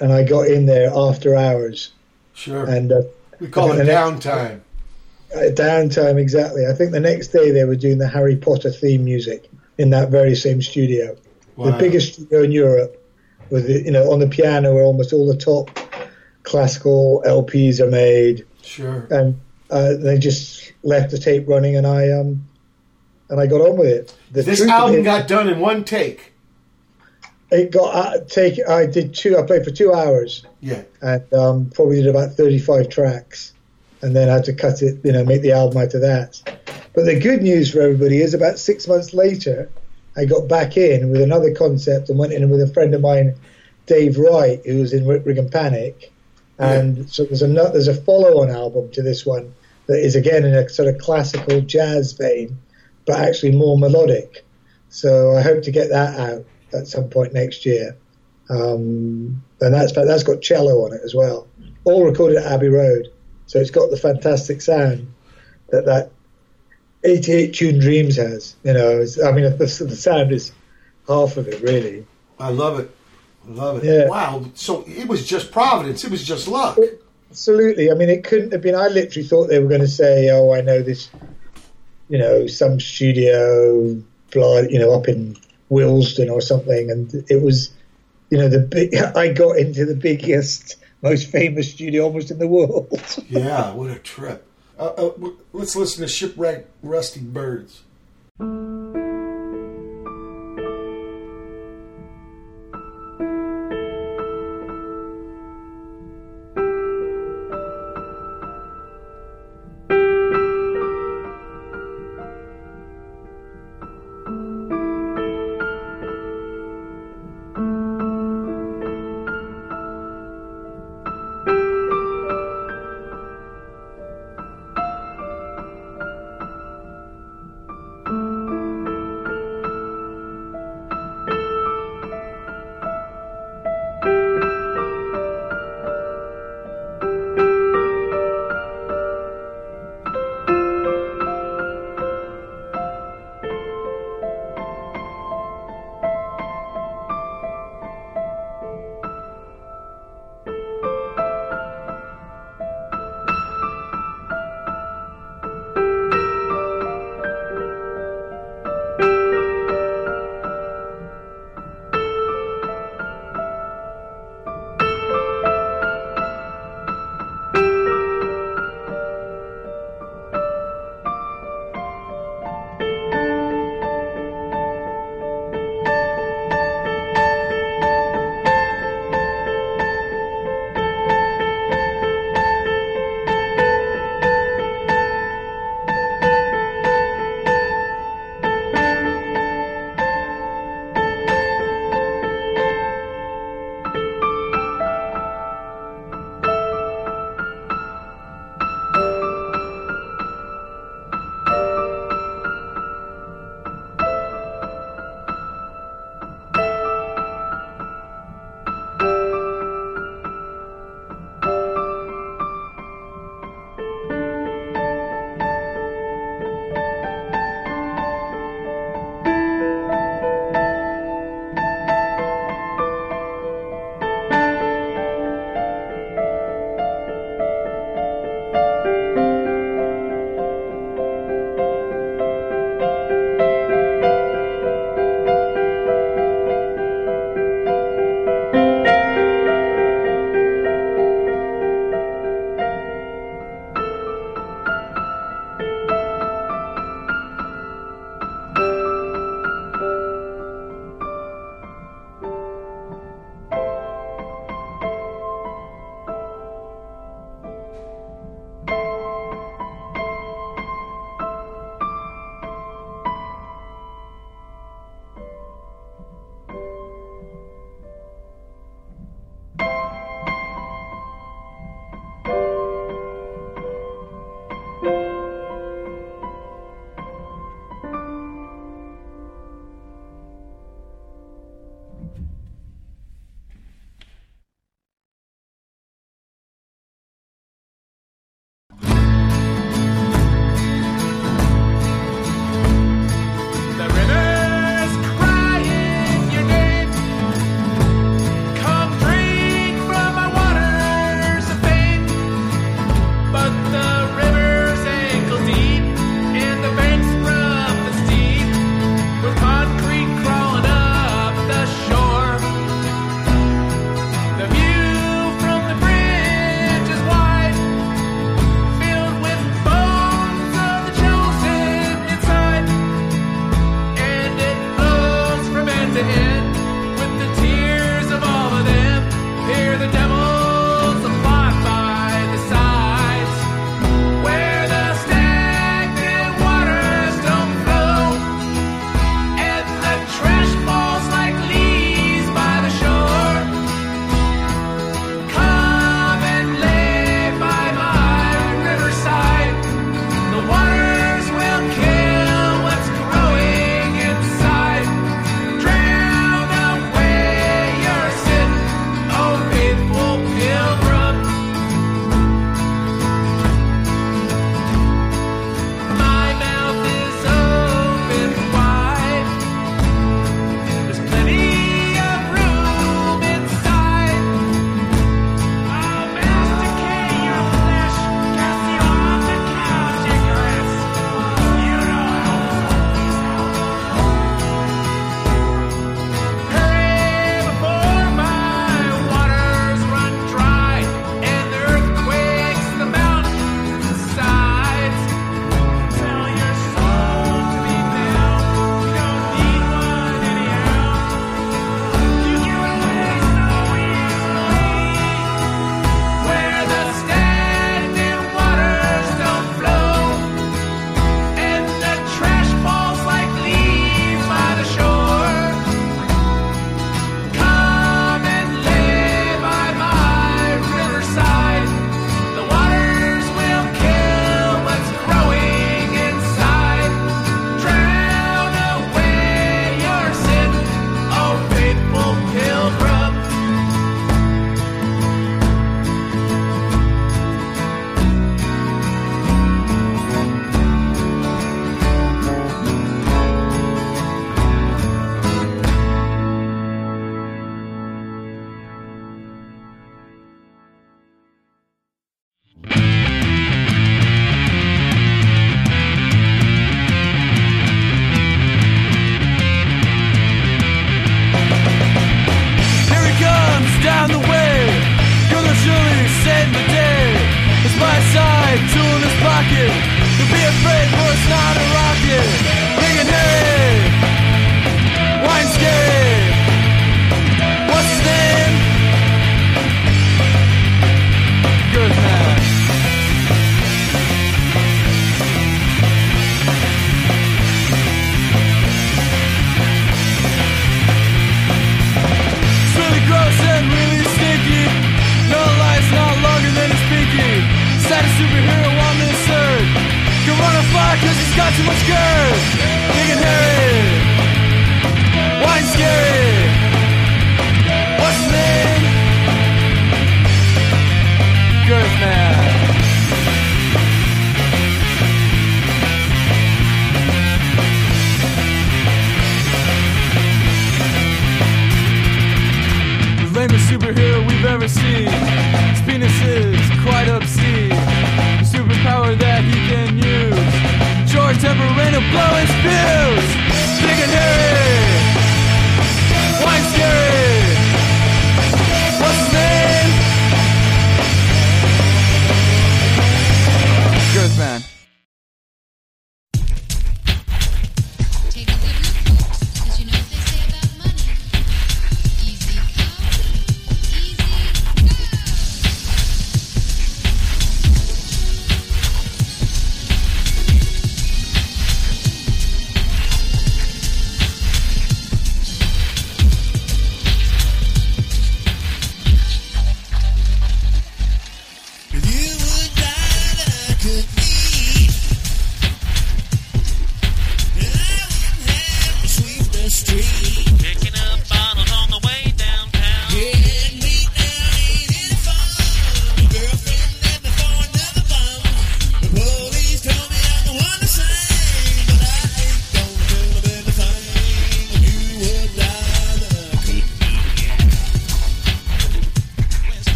[0.00, 1.90] and I got in there after hours,
[2.34, 3.02] sure, and uh,
[3.40, 4.60] we call it downtime.
[5.34, 6.66] uh, downtime exactly.
[6.66, 10.10] I think the next day they were doing the Harry Potter theme music in that
[10.10, 11.16] very same studio,
[11.56, 12.94] the biggest studio in Europe.
[13.50, 15.70] With the, you know on the piano where almost all the top
[16.42, 22.10] classical LPs are made, Sure, and uh, they just left the tape running, and I
[22.10, 22.44] um
[23.30, 24.14] and I got on with it.
[24.32, 26.32] The this album got done in one take.
[27.50, 28.58] It got uh, take.
[28.68, 29.38] I did two.
[29.38, 33.52] I played for two hours Yeah, and um, probably did about thirty-five tracks,
[34.02, 35.00] and then I had to cut it.
[35.04, 36.40] You know, make the album out of that.
[36.94, 39.70] But the good news for everybody is about six months later,
[40.16, 43.34] I got back in with another concept and went in with a friend of mine,
[43.86, 46.12] Dave Wright, who was in Rip Rig and Panic.
[46.58, 49.54] And so there's a there's a follow-on album to this one
[49.86, 52.58] that is again in a sort of classical jazz vein,
[53.06, 54.44] but actually more melodic.
[54.90, 57.96] So I hope to get that out at some point next year.
[58.50, 61.46] Um, and that's that's got cello on it as well,
[61.84, 63.08] all recorded at Abbey Road.
[63.46, 65.12] So it's got the fantastic sound
[65.70, 66.10] that that
[67.04, 68.56] 88 Tuned Dreams has.
[68.64, 70.52] You know, it's, I mean, the, the sound is
[71.06, 72.06] half of it really.
[72.38, 72.90] I love it.
[73.46, 73.84] I love it.
[73.84, 74.08] Yeah.
[74.08, 74.44] Wow.
[74.54, 76.04] So it was just providence.
[76.04, 76.78] It was just luck.
[77.30, 77.90] Absolutely.
[77.90, 78.74] I mean, it couldn't have been.
[78.74, 81.10] I literally thought they were going to say, "Oh, I know this,"
[82.08, 85.36] you know, some studio, fly, you know, up in
[85.68, 87.70] Willesden or something, and it was,
[88.30, 88.94] you know, the big.
[89.16, 92.88] I got into the biggest, most famous studio almost in the world.
[93.28, 94.44] Yeah, what a trip.
[94.78, 97.82] Uh, uh, let's listen to Shipwrecked Rusty Birds.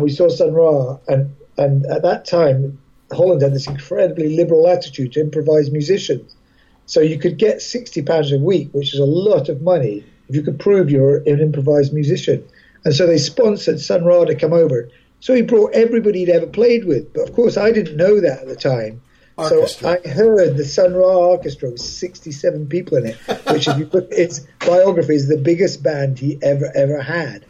[0.00, 2.78] And we saw Sun Ra, and and at that time,
[3.12, 6.34] Holland had this incredibly liberal attitude to improvised musicians.
[6.86, 10.34] So you could get sixty pounds a week, which is a lot of money, if
[10.34, 12.42] you could prove you're an improvised musician.
[12.86, 14.88] And so they sponsored Sun Ra to come over.
[15.20, 17.12] So he brought everybody he'd ever played with.
[17.12, 19.02] But of course, I didn't know that at the time.
[19.48, 23.16] So I heard the Sun Ra Orchestra with 67 people in it,
[23.50, 27.44] which, if you put its biography, is the biggest band he ever, ever had.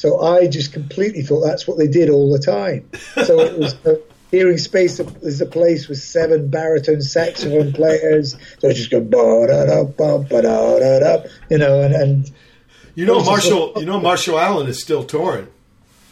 [0.00, 2.88] So I just completely thought that's what they did all the time.
[3.26, 3.96] So it was uh,
[4.30, 4.98] hearing space.
[4.98, 8.32] is a place with seven baritone saxophone players.
[8.60, 11.94] So it's just go ba da da ba ba da da da, you know, and,
[11.94, 12.30] and
[12.94, 13.72] You know it was just Marshall.
[13.76, 15.48] You know Marshall Allen is still touring.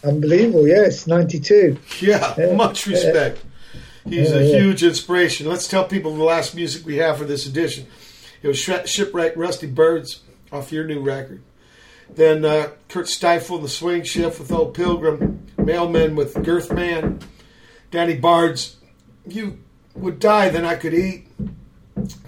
[0.05, 0.69] unbelievable.
[0.69, 1.79] Yes, 92.
[2.01, 3.43] Yeah, Yeah, much respect.
[4.07, 4.59] He's Yeah, a yeah.
[4.59, 5.47] huge inspiration.
[5.49, 7.87] Let's tell people the last music we have for this edition.
[8.43, 10.21] It was Shipwrecked Rusty Birds
[10.53, 11.41] off your new record.
[12.15, 17.21] Then uh, Kurt Stifle, and The Swing Shift with Old Pilgrim, Mailmen with Girth Man,
[17.91, 18.77] Danny Barnes
[19.27, 19.59] You
[19.95, 21.29] Would Die, Then I Could Eat,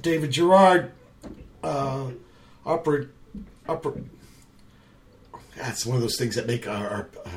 [0.03, 0.93] David Gerard,
[1.65, 2.11] uh,
[2.65, 3.11] Upper,
[3.69, 3.95] Upper,
[5.57, 7.31] that's one of those things that make our, our uh,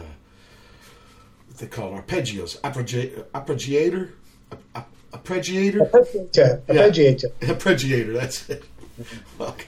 [1.48, 4.12] what they call arpeggios, Arpeggi- arpeggiator,
[5.14, 7.32] arpeggiator, Arpeggiator, arpeggiator.
[7.42, 8.14] arpeggiator.
[8.20, 8.64] That's it.
[9.40, 9.66] Okay.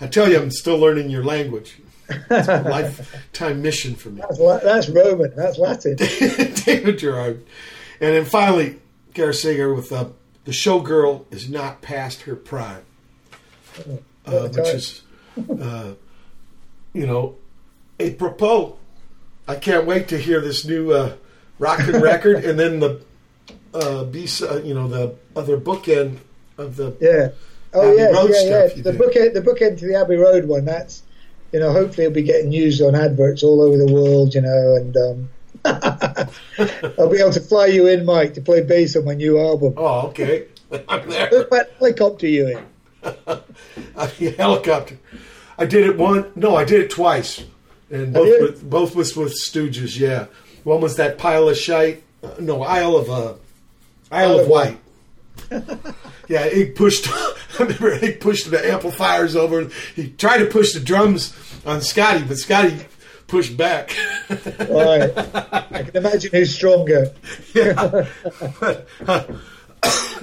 [0.00, 1.78] I tell you, I'm still learning your language.
[2.08, 4.20] It's a lifetime mission for me.
[4.20, 5.34] That's, that's Roman.
[5.34, 5.96] That's Latin.
[5.96, 7.44] David Gerard,
[8.00, 8.78] and then finally
[9.32, 10.08] Sager with uh,
[10.44, 12.84] the showgirl is not past her prime,
[14.26, 15.02] uh, which is,
[15.60, 15.94] uh,
[16.92, 17.36] you know,
[18.00, 18.76] apropos.
[19.46, 21.16] I can't wait to hear this new uh,
[21.58, 23.02] rockin' record, and then the
[23.72, 26.18] uh, B, uh, you know, the other bookend
[26.58, 27.30] of the Yeah.
[27.76, 28.82] Oh Abbey yeah, Road yeah, yeah.
[28.82, 30.64] The book, the bookend to the Abbey Road one.
[30.64, 31.02] That's
[31.54, 34.34] you know, hopefully it'll be getting used on adverts all over the world.
[34.34, 35.30] You know, and um,
[36.98, 39.74] I'll be able to fly you in, Mike, to play bass on my new album.
[39.76, 40.48] Oh, okay.
[40.88, 41.46] I'm there.
[41.48, 42.66] But helicopter you in.
[43.94, 44.98] a helicopter.
[45.56, 46.32] I did it one.
[46.34, 47.44] No, I did it twice,
[47.88, 49.96] and both with both was with Stooges.
[49.96, 50.26] Yeah,
[50.64, 52.02] one was that pile of shite.
[52.20, 53.34] Uh, no, Isle of uh,
[54.10, 54.80] Isle of Wight.
[56.28, 57.08] yeah, he pushed.
[57.12, 59.68] I remember he pushed the amplifiers over.
[59.94, 61.34] He tried to push the drums
[61.64, 62.86] on Scotty, but Scotty
[63.26, 63.94] pushed back.
[64.28, 65.12] Right.
[65.72, 67.12] I can imagine who's stronger.
[67.54, 68.06] Yeah.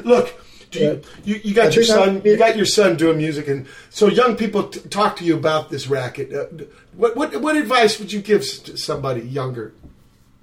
[0.03, 2.21] Look, do you, you you got I your son.
[2.25, 5.69] You got your son doing music, and so young people t- talk to you about
[5.69, 6.33] this racket.
[6.33, 9.73] Uh, what what what advice would you give somebody younger?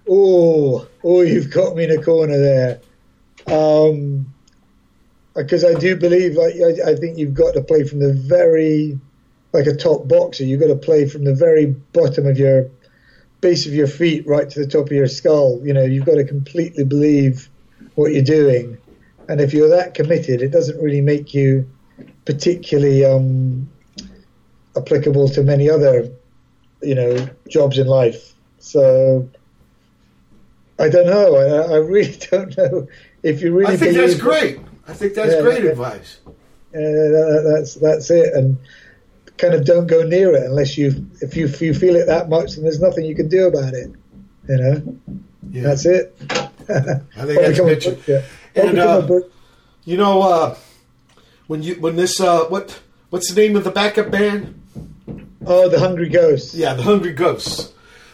[0.08, 2.80] Oh, oh, you've got me in a corner there.
[3.46, 4.32] Um,
[5.34, 8.98] because I do believe, like, I, I think you've got to play from the very,
[9.52, 10.44] like a top boxer.
[10.44, 12.70] You've got to play from the very bottom of your
[13.40, 15.60] base of your feet right to the top of your skull.
[15.62, 17.48] You know, you've got to completely believe
[17.94, 18.78] what you're doing,
[19.28, 21.68] and if you're that committed, it doesn't really make you
[22.24, 23.68] particularly um,
[24.76, 26.10] applicable to many other,
[26.82, 28.34] you know, jobs in life.
[28.58, 29.28] So
[30.78, 31.36] I don't know.
[31.36, 32.88] I, I really don't know
[33.22, 33.74] if you really.
[33.74, 34.58] I think that's great.
[34.88, 35.70] I think that's Yeah, great yeah.
[35.70, 36.18] advice.
[36.26, 36.32] Uh,
[36.72, 38.56] that, that's that's it, and
[39.36, 42.28] kind of don't go near it unless you if you if you feel it that
[42.28, 43.90] much, then there's nothing you can do about it.
[44.48, 44.98] You know,
[45.50, 45.62] Yeah.
[45.62, 46.14] that's it.
[46.68, 47.98] I think that's Mitchell.
[48.54, 49.20] And uh,
[49.84, 50.56] you know, uh,
[51.46, 54.54] when you when this uh, what what's the name of the backup band?
[55.46, 56.54] Oh, the Hungry Ghosts.
[56.54, 57.72] Yeah, the Hungry Ghosts.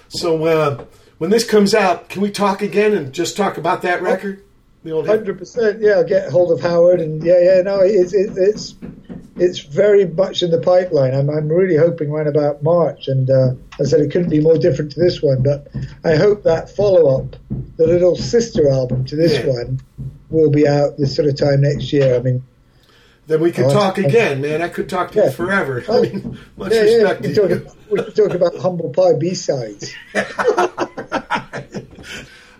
[0.09, 0.85] So uh,
[1.19, 4.45] when this comes out, can we talk again and just talk about that record?
[4.87, 5.81] Hundred percent.
[5.81, 7.63] Yeah, I'll get hold of Howard, and yeah, yeah.
[7.63, 8.75] No, it's it, it's
[9.37, 11.15] it's very much in the pipeline.
[11.15, 14.59] I'm I'm really hoping around about March, and uh, I said it couldn't be more
[14.59, 15.43] different to this one.
[15.43, 15.69] But
[16.05, 17.35] I hope that follow up,
[17.77, 19.53] the little sister album to this Yeah.
[19.53, 19.81] one,
[20.29, 22.15] will be out this sort of time next year.
[22.17, 22.43] I mean,
[23.27, 24.61] Then we could Oh, talk again, man.
[24.61, 25.25] I could talk to Yeah.
[25.27, 25.83] you forever.
[25.91, 28.91] I mean, much yeah, yeah, respect we to can talk, we can talk about humble
[28.91, 29.95] pie B sides.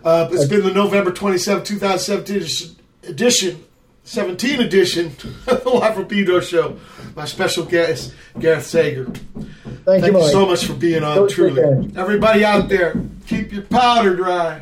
[0.05, 2.75] Uh, it's been the November 27, 2017 edition-
[3.07, 3.63] edition,
[4.03, 5.07] 17 edition
[5.47, 6.77] of the Live from Show.
[7.15, 9.05] My special guest, Gareth Sager.
[9.05, 11.91] Thank, Thank you, you so much for being on, Don't truly.
[11.95, 12.93] Everybody out there,
[13.25, 14.61] keep your powder dry.